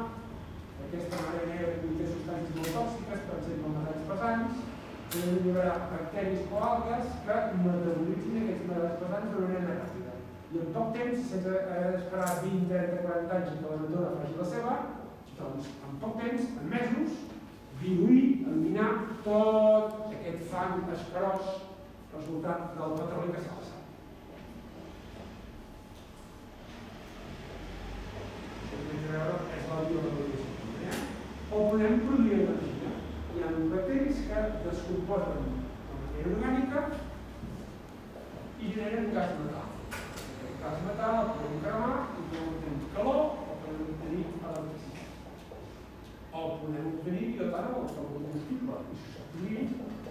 aquesta 0.88 1.23
marea 1.28 1.45
negra 1.54 1.78
conté 1.84 2.10
substàncies 2.10 2.58
molt 2.58 2.75
tòxiques, 2.80 3.25
per 3.30 3.39
exemple 3.43 3.75
metalls 3.78 4.10
pesants, 4.10 4.67
podem 5.12 5.38
alliberar 5.38 5.78
bacteris 5.93 6.49
o 6.49 6.67
algues 6.71 7.15
que 7.30 7.39
metabolitzin 7.62 8.43
aquests 8.43 8.69
metalls 8.71 9.02
pesants 9.04 9.34
d'una 9.36 9.47
manera 9.54 9.82
ràpida 9.84 9.98
sense 11.29 11.49
esperar 11.95 12.41
20, 12.41 12.65
30, 12.69 13.01
40 13.05 13.35
anys 13.37 13.49
que 13.61 13.69
la 13.69 13.77
mentora 13.81 14.13
faci 14.17 14.37
la 14.39 14.47
seva, 14.53 14.77
doncs 15.37 15.67
en 15.85 15.99
poc 16.01 16.15
temps, 16.21 16.47
en 16.61 16.71
mesos, 16.73 17.17
diluir, 17.81 18.23
eliminar 18.49 18.89
tot 19.25 20.07
aquest 20.09 20.47
fang 20.49 20.89
escarós 20.95 21.51
resultat 22.15 22.73
del 22.79 22.97
petroli 22.97 23.35
que 23.35 23.43
s'ha 23.43 23.59
passat. 23.59 23.75
és 29.09 29.69
la 29.69 29.77
biorevolució. 29.85 30.97
O 31.51 31.63
podem 31.71 32.03
produir 32.05 32.41
energia. 32.41 32.91
Hi 33.33 33.43
ha 33.45 33.55
bacteris 33.73 34.21
que 34.29 34.45
descomposen 34.65 35.49
la 35.89 35.99
manera 36.03 36.35
orgànica 36.35 36.85
i 38.59 38.73
generen 38.75 39.13
gas 39.15 39.35
metàl·lic 39.41 39.78
cas 40.60 40.82
metà, 40.86 41.10
el 41.19 41.30
podem 41.36 41.60
cremar 41.63 41.93
i 42.19 42.24
podem 42.30 42.50
obtenir 42.54 42.89
calor 42.95 43.22
o 43.45 43.58
podem 43.62 43.86
obtenir 43.86 44.24
electricitat. 44.50 45.06
O 46.34 46.41
podem 46.62 46.89
obtenir 46.93 47.30
biotanol, 47.38 47.86
que 47.89 48.02
el 48.04 48.10
combustible, 48.15 48.82
i 48.91 49.00
substituir 49.04 49.62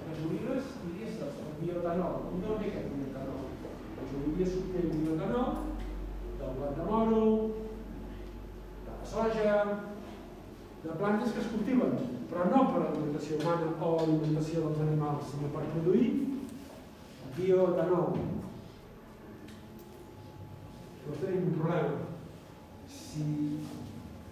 gasolines 0.08 0.72
i 0.86 0.94
aquestes, 0.94 1.42
el 1.44 1.52
biotanol. 1.60 2.16
On 2.30 2.40
no 2.44 2.56
ve 2.62 2.72
aquest 2.72 2.88
biotanol? 2.94 3.44
La 3.98 4.06
majoria 4.08 4.48
s'obté 4.54 4.86
biotanol 4.94 5.52
del 6.38 6.56
blat 6.56 6.80
de 6.80 6.88
moro, 6.88 7.22
de 8.86 8.96
la 8.96 9.06
soja, 9.12 9.54
de 10.82 10.96
plantes 11.02 11.32
que 11.32 11.44
es 11.44 11.52
cultiven, 11.52 11.94
però 12.30 12.48
no 12.48 12.64
per 12.72 12.82
alimentació 12.86 13.38
humana 13.40 13.70
o 13.82 13.94
alimentació 14.00 14.66
dels 14.66 14.82
animals, 14.86 15.30
sinó 15.32 15.52
per 15.52 15.68
produir 15.76 16.10
bioetanol. 17.36 18.37
Llavors 21.08 21.24
tenim 21.24 21.44
un 21.48 21.54
problema. 21.56 21.98
Si 22.92 23.22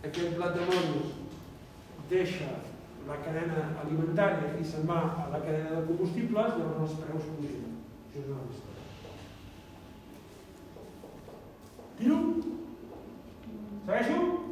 aquest 0.05 0.37
blat 0.37 0.53
de 0.59 0.67
moro 0.69 0.99
deixa 2.11 2.51
la 3.09 3.17
cadena 3.25 3.63
alimentària 3.81 4.53
i 4.61 4.65
se'n 4.65 4.85
va 4.91 5.01
a 5.25 5.27
la 5.33 5.41
cadena 5.41 5.73
de 5.73 5.87
combustibles, 5.89 6.59
llavors 6.59 6.83
els 6.91 7.01
preus 7.01 7.25
pugen. 7.33 7.79
Això 8.11 8.19
és 8.21 8.29
una 8.29 8.45
història. 8.53 8.85
Tiro? 11.97 12.19
Segueixo? 13.87 14.47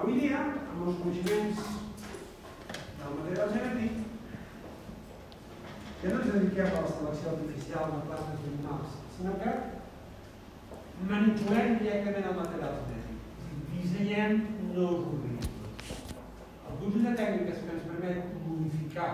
Avui 0.00 0.14
dia, 0.16 0.38
amb 0.40 0.78
els 0.79 0.79
coneixements 0.98 1.58
del 3.00 3.14
material 3.18 3.52
genètic, 3.54 3.92
ja 6.02 6.12
no 6.12 6.20
ens 6.20 6.32
dediquem 6.34 6.66
a 6.66 6.82
la 6.84 6.92
selecció 6.94 7.34
artificial 7.34 7.92
de 7.94 8.00
plantes 8.08 8.44
i 8.44 8.50
animals, 8.50 8.98
sinó 9.16 9.32
que 9.42 9.52
manipulem 11.12 11.78
directament 11.82 12.30
el 12.30 12.38
material 12.42 12.74
genètic. 12.88 13.18
Dissenyem 13.72 14.32
nous 14.74 15.06
organismes. 15.12 16.04
El 16.68 16.78
conjunt 16.82 17.06
de 17.08 17.16
tècniques 17.22 17.64
que 17.64 17.76
ens 17.76 17.88
permet 17.90 18.18
modificar 18.46 19.10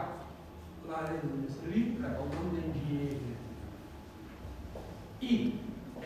l'ADN 0.88 1.22
d'un 1.22 1.46
viu 1.76 1.86
rep 2.02 2.20
el 2.22 2.28
nom 2.34 2.52
d'enginyeria 2.54 3.16
genètica. 3.20 3.44
I 5.30 5.32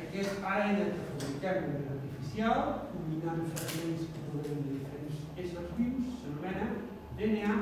aquest 0.05 0.33
ADN 0.53 0.77
que 0.81 1.09
fabriquem 1.09 1.59
artificial, 1.95 2.59
combinant 2.93 3.43
fragments 3.53 4.03
que 4.13 4.21
de 4.39 4.55
diferents 4.55 5.00
éssers 5.41 5.73
vius, 5.77 6.21
s'anomena 6.21 6.67
DNA 7.17 7.53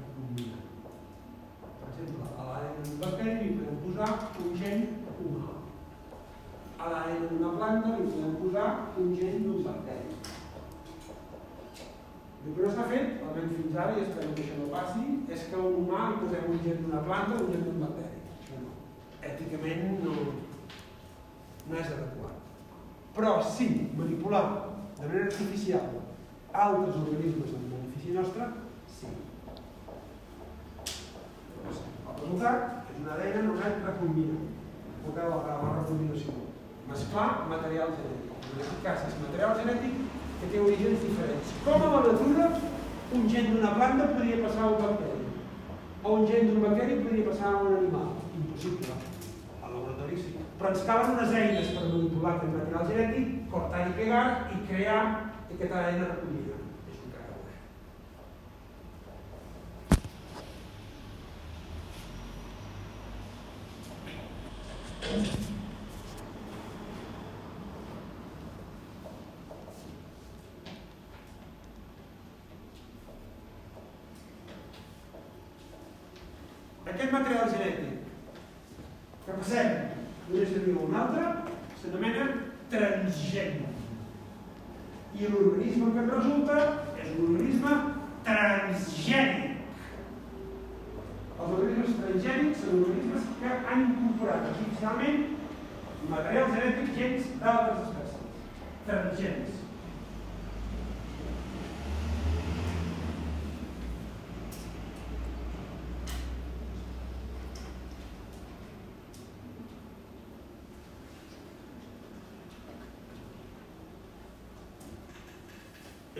recombinant. 0.00 0.66
Per 1.80 1.88
exemple, 1.90 2.28
a 2.38 2.46
l'ADN 2.48 2.82
d'un 2.86 3.00
bacteri 3.02 3.34
li 3.42 3.56
podem 3.58 3.78
posar 3.84 4.10
un 4.40 4.56
gen 4.60 4.86
humà. 5.20 5.56
A 6.80 6.90
l'ADN 6.92 7.26
d'una 7.30 7.52
planta 7.58 7.96
li 7.98 8.08
podem 8.08 8.36
posar 8.40 8.68
un 8.96 9.14
gen 9.20 9.44
d'un 9.44 9.62
bacteri. 9.68 10.16
El 12.40 12.54
que 12.56 12.62
no 12.64 12.72
s'ha 12.72 12.88
fet, 12.88 13.18
almenys 13.20 13.56
fins 13.56 13.74
ara, 13.76 13.96
i 13.98 14.04
espero 14.06 14.34
que 14.36 14.44
això 14.46 14.60
no 14.60 14.70
passi, 14.72 15.06
és 15.28 15.48
que 15.50 15.58
a 15.58 15.64
un 15.70 15.80
humà 15.82 16.06
li 16.08 16.20
posem 16.22 16.52
un 16.54 16.62
gen 16.64 16.84
d'una 16.84 17.02
planta 17.08 17.36
o 17.36 17.44
un 17.44 17.52
gen 17.52 17.66
d'un 17.68 17.82
bacteri. 17.84 18.22
Això 18.38 18.62
no. 18.62 18.72
Èticament 19.32 19.98
no, 20.06 20.14
no 21.68 21.80
és 21.82 21.92
adequat. 21.96 22.46
Però 23.16 23.34
sí, 23.44 23.68
manipular 23.98 24.44
de 24.96 25.02
manera 25.02 25.26
artificial 25.26 25.99
altres 26.52 26.96
organismes 26.96 27.52
en 27.54 27.66
benefici 27.70 28.14
nostre, 28.16 28.46
sí. 28.90 29.10
El 30.80 32.16
resultat 32.16 32.90
és 32.90 32.98
un 33.00 33.10
ADN 33.14 33.38
anomenat 33.42 33.84
recombinant, 33.86 34.48
enfocat 34.96 35.24
a 35.26 35.30
la 35.30 35.76
recombinació. 35.78 36.34
Mesclar 36.90 37.28
material 37.52 37.94
genètic. 37.94 38.34
En 38.50 38.58
aquest 38.64 38.82
cas 38.82 39.06
és 39.06 39.20
material 39.22 39.54
genètic 39.60 39.94
que 40.40 40.50
té 40.50 40.60
orígens 40.64 41.06
diferents. 41.06 41.54
Com 41.64 41.86
a 41.86 41.92
la 41.94 42.02
natura, 42.08 42.50
un 43.14 43.28
gen 43.30 43.54
d'una 43.54 43.72
planta 43.76 44.10
podria 44.16 44.42
passar 44.42 44.66
a 44.66 44.72
un 44.74 44.82
bacteri, 44.82 45.24
o 46.02 46.18
un 46.18 46.26
gen 46.26 46.50
d'un 46.50 46.66
bacteri 46.66 47.00
podria 47.04 47.30
passar 47.30 47.54
a 47.54 47.62
un 47.62 47.78
animal. 47.78 48.12
Impossible. 48.40 48.98
Al 49.62 49.74
laboratori 49.76 50.18
sí. 50.18 50.36
Però 50.58 50.74
ens 50.74 50.86
calen 50.88 51.14
unes 51.14 51.34
eines 51.40 51.74
per 51.76 51.88
manipular 51.88 52.36
aquest 52.36 52.56
material 52.58 52.88
genètic, 52.90 53.34
cortar 53.52 53.86
i 53.86 53.98
pegar 54.00 54.24
i 54.50 54.62
crear 54.68 55.02
aquest 55.54 55.72
ADN 55.72 56.04
recombinant. 56.10 56.66
És 56.90 56.98
un 57.04 57.10
cagau. 57.14 57.40
Aquest 76.86 77.12
material 77.12 77.50
genètic 77.56 78.00
que 79.24 79.32
passem 79.32 79.68
d'un 80.28 80.42
ésser 80.42 80.62
viu 80.64 80.78
a 80.78 80.86
un 80.86 80.94
altre 81.02 81.24
s'anomena 81.80 82.24
transgènic. 82.70 83.66
I 85.20 85.28
l'organisme 85.28 85.92
que 85.92 86.02
en 86.02 86.10
resulta 86.14 86.58
és 87.02 87.10
un 87.18 87.34
organisme 87.34 87.72
transgènic. 88.28 89.56
Els 91.40 91.54
organismes 91.58 91.98
transgènics 92.00 92.64
són 92.64 92.82
organismes 92.84 93.30
que 93.42 93.54
han 93.58 93.86
incorporat 93.88 94.50
artificialment 94.52 95.24
material 96.14 96.52
genètic 96.56 96.94
gens 97.00 97.32
d'altres 97.42 97.88
espècies. 97.88 98.28
Transgènics. 98.86 99.60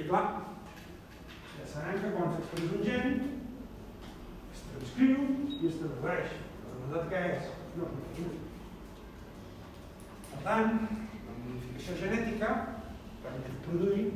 I 0.01 0.05
clar, 0.09 0.27
ja 1.59 1.67
sabem 1.69 1.99
que 2.01 2.11
quan 2.15 2.31
s'expressa 2.33 2.77
un 2.77 2.85
gen, 2.87 3.17
es 4.55 4.63
transcriu 4.71 5.27
i 5.59 5.67
es 5.69 5.75
tradueix. 5.81 6.31
La 6.65 6.77
novetat 6.79 7.11
que 7.11 7.21
és? 7.35 7.51
No, 7.77 7.89
no. 7.91 8.29
Per 10.31 10.41
tant, 10.47 10.71
la 11.27 11.35
modificació 11.43 11.97
genètica 12.01 12.53
permet 13.27 13.59
produir 13.67 14.07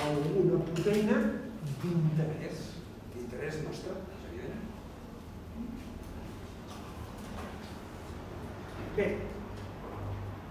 alguna 0.00 0.58
proteïna 0.70 1.20
d'interès, 1.84 2.64
d'interès 3.14 3.60
nostre, 3.68 3.94
és 4.16 4.26
evident. 4.32 4.64
Bé, 8.98 9.06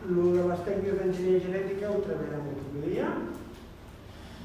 el 0.08 0.24
de 0.38 0.48
les 0.54 0.63
tècniques 0.70 1.04
d'enginyeria 1.04 1.44
genètica 1.50 1.92
ho 1.92 2.00
treballarem 2.08 2.48
un 2.54 2.63
altre 2.63 2.86
dia. 2.88 3.12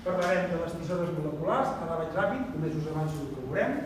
Parlarem 0.05 0.51
de 0.51 0.57
les 0.61 0.73
tisores 0.77 1.13
moleculars, 1.17 1.71
ara 1.81 1.95
vaig 1.97 2.11
ràpid, 2.13 2.49
només 2.53 2.75
us 2.77 2.89
avanço 2.91 3.23
el 3.23 3.29
que 3.33 3.43
veurem. 3.47 3.77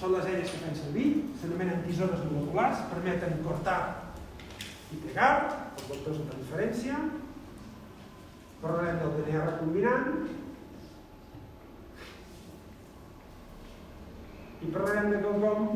Són 0.00 0.10
les 0.16 0.24
eines 0.26 0.50
que 0.50 0.62
fem 0.62 0.72
servir, 0.74 1.04
s'anomenen 1.38 1.84
tisores 1.84 2.24
moleculars, 2.26 2.80
permeten 2.90 3.36
cortar 3.44 3.78
i 4.90 4.98
pegar, 5.04 5.28
els 5.76 5.84
vectors 5.92 6.18
de 6.18 6.24
transferència. 6.32 6.98
Parlarem 8.58 8.98
del 9.02 9.14
DNA 9.20 9.44
recombinant. 9.44 10.08
I 14.66 14.72
parlarem 14.74 15.12
de 15.12 15.20
quelcom 15.22 15.68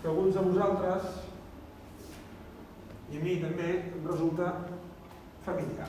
que 0.00 0.10
alguns 0.10 0.34
de 0.34 0.42
vosaltres, 0.48 1.22
i 3.14 3.20
a 3.20 3.22
mi 3.22 3.38
també, 3.46 3.70
em 3.92 4.10
resulta 4.10 4.50
familiar. 5.46 5.88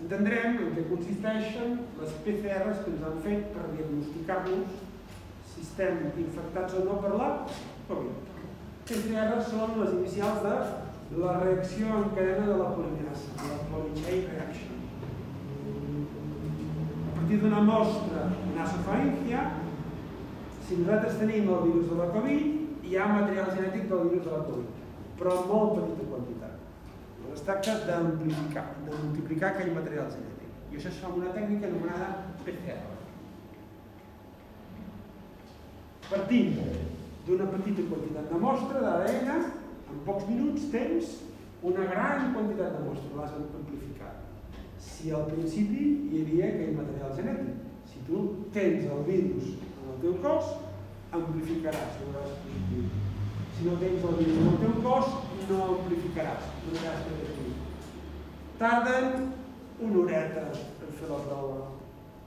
Entendrem 0.00 0.56
en 0.64 0.70
què 0.76 0.86
consisteixen 0.88 1.76
les 2.00 2.14
PCRs 2.24 2.84
que 2.84 2.94
ens 2.94 3.06
han 3.06 3.18
fet 3.26 3.50
per 3.54 3.66
diagnosticar-nos 3.74 4.78
si 5.50 5.64
estem 5.66 6.06
infectats 6.24 6.78
o 6.80 6.84
no 6.86 6.96
per 7.04 7.12
la 7.20 7.30
Covid. 7.88 8.30
PCRs 8.88 9.50
són 9.52 9.76
les 9.82 9.92
inicials 9.98 10.40
de 10.42 11.20
la 11.20 11.36
reacció 11.42 11.86
en 12.00 12.10
cadena 12.16 12.46
de 12.48 12.56
la 12.58 12.70
polimerasa, 12.74 13.34
la 13.50 13.58
polychain 13.70 14.24
reaction. 14.32 14.78
A 17.04 17.14
partir 17.18 17.38
d'una 17.42 17.62
mostra 17.66 18.28
nasofaringia, 18.56 19.44
si 20.66 20.80
nosaltres 20.80 21.18
tenim 21.20 21.50
el 21.50 21.64
virus 21.68 21.88
de 21.92 21.96
la 22.00 22.10
Covid, 22.16 22.44
hi 22.86 22.96
ha 22.96 23.06
material 23.14 23.52
genètic 23.54 23.88
del 23.90 24.08
virus 24.08 24.26
de 24.26 24.36
la 24.36 24.44
Covid, 24.48 24.84
però 25.20 25.30
en 25.38 25.48
molt 25.52 25.74
petita 25.76 26.10
quantitat. 26.10 26.39
Es 27.34 27.42
tracta 27.46 27.76
d'amplificar, 27.86 28.64
de 28.86 28.96
multiplicar 29.04 29.52
aquell 29.52 29.74
material 29.76 30.08
genètic. 30.10 30.48
I 30.70 30.78
això 30.78 30.90
es 30.90 30.98
fa 31.02 31.10
amb 31.10 31.20
una 31.20 31.34
tècnica 31.34 31.68
anomenada 31.70 32.08
PCR. 32.46 32.80
Partint 36.10 36.58
d'una 37.26 37.46
petita 37.52 37.86
quantitat 37.90 38.30
de 38.32 38.40
mostra 38.42 38.82
d'ADN, 38.82 39.44
en 39.90 40.00
pocs 40.06 40.26
minuts 40.30 40.66
tens 40.74 41.14
una 41.66 41.86
gran 41.90 42.32
quantitat 42.34 42.78
de 42.78 42.84
mostra, 42.88 43.16
l'has 43.18 43.36
amplificat. 43.38 44.26
Si 44.80 45.12
al 45.14 45.26
principi 45.30 45.86
hi 46.10 46.22
havia 46.24 46.50
aquell 46.50 46.76
material 46.78 47.14
genètic, 47.18 47.66
si 47.90 48.02
tu 48.08 48.24
tens 48.54 48.86
el 48.90 49.02
virus 49.06 49.52
en 49.54 49.90
el 49.94 49.98
teu 50.02 50.18
cos, 50.24 50.54
amplificaràs. 51.14 51.98
Si 53.56 53.66
no 53.66 53.76
tens 53.82 54.06
el 54.08 54.16
virus 54.22 54.40
en 54.40 54.48
el 54.54 54.62
teu 54.64 54.78
cos, 54.86 55.10
no 55.50 55.66
amplificaràs, 55.74 56.48
no 56.64 56.78
seràs 56.78 57.04
negatiu. 57.10 57.52
Tarden 58.60 59.30
una 59.80 60.00
horeta 60.02 60.46
en 60.54 60.96
fer 60.98 61.10
la 61.10 61.20
prova. 61.26 61.60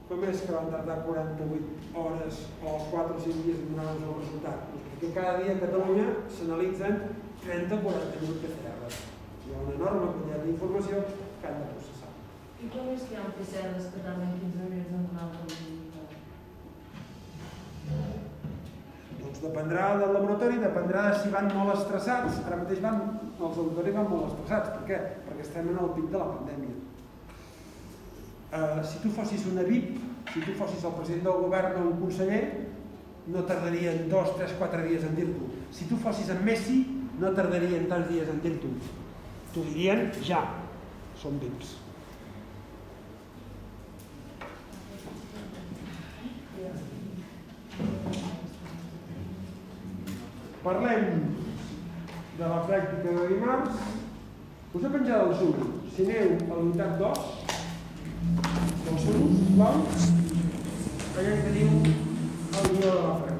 Com 0.08 0.24
és 0.28 0.42
que 0.44 0.52
van 0.52 0.70
tardar 0.72 0.98
48 1.06 2.00
hores 2.00 2.40
o 2.60 2.74
4 2.90 3.16
o 3.16 3.20
5 3.26 3.44
dies 3.46 3.62
en 3.62 3.70
donar-nos 3.72 4.08
el 4.08 4.18
resultat? 4.20 4.66
Doncs 4.72 4.88
perquè 4.90 5.12
cada 5.18 5.36
dia 5.40 5.54
a 5.54 5.62
Catalunya 5.62 6.08
s'analitzen 6.36 6.98
30 7.44 7.78
o 7.78 7.84
40 7.86 8.24
minuts 8.24 8.42
de 8.42 8.50
PCR. 8.56 8.98
Hi 9.44 9.54
ha 9.54 9.62
una 9.62 9.76
enorme 9.78 10.10
quantitat 10.10 10.44
d'informació 10.48 11.04
que 11.40 11.48
han 11.48 11.62
de 11.62 11.70
processar. 11.72 12.12
I 12.64 12.72
com 12.74 12.92
és 12.96 13.08
que 13.08 13.16
hi 13.16 13.22
ha 13.22 13.32
PCRs 13.38 13.88
que 13.94 14.04
tarden 14.08 14.36
15 14.42 14.68
minuts 14.68 14.92
en 14.98 15.08
donar 15.08 15.30
el 15.30 15.34
resultat? 15.38 15.73
Doncs 19.34 19.42
dependrà 19.42 19.96
del 19.98 20.12
laboratori, 20.14 20.60
dependrà 20.62 21.08
de 21.10 21.14
si 21.18 21.30
van 21.32 21.48
molt 21.50 21.74
estressats. 21.74 22.36
Ara 22.46 22.60
mateix 22.60 22.78
van, 22.84 23.00
els 23.34 23.56
laboratoris 23.58 23.96
van 23.96 24.06
molt 24.06 24.28
estressats. 24.28 24.70
Per 24.76 24.82
què? 24.86 24.98
Perquè 25.26 25.42
estem 25.42 25.70
en 25.72 25.80
el 25.82 25.90
pic 25.96 26.06
de 26.12 26.20
la 26.20 26.28
pandèmia. 26.36 26.76
Uh, 28.54 28.84
si 28.86 29.00
tu 29.02 29.10
fossis 29.10 29.48
una 29.50 29.66
VIP, 29.66 29.96
si 30.30 30.44
tu 30.44 30.54
fossis 30.54 30.86
el 30.86 30.94
president 31.00 31.26
del 31.26 31.42
govern 31.48 31.80
o 31.80 31.86
un 31.90 31.98
conseller, 32.04 32.42
no 33.34 33.42
tardarien 33.48 34.04
dos, 34.12 34.36
tres, 34.38 34.54
quatre 34.60 34.86
dies 34.86 35.02
en 35.02 35.18
dir-t'ho. 35.18 35.50
Si 35.74 35.88
tu 35.90 35.98
fossis 35.98 36.30
en 36.30 36.44
Messi, 36.46 36.84
no 37.18 37.34
tardarien 37.34 37.88
tants 37.90 38.12
dies 38.12 38.30
en 38.30 38.38
dir-t'ho. 38.44 38.70
T'ho 39.50 39.66
dirien 39.72 40.12
ja. 40.22 40.44
Som 41.18 41.42
VIPs. 41.42 41.83
Parlem 50.64 51.08
de 52.38 52.46
la 52.48 52.62
pràctica 52.64 53.10
de 53.12 53.24
dimarts. 53.34 53.74
Us 54.72 54.86
he 54.86 54.92
penjat 54.94 55.26
el 55.26 55.34
Zoom. 55.36 55.74
Si 55.92 56.06
aneu 56.06 56.30
a 56.40 56.56
l'unitat 56.56 56.96
2, 57.02 57.20
del 58.86 58.98
Zoom, 59.04 59.28
sisplau, 59.42 59.76
allà 61.20 61.36
teniu 61.44 61.70
el 61.84 62.72
guió 62.72 62.80
de 62.80 62.96
la 62.96 63.14
pràctica. 63.20 63.33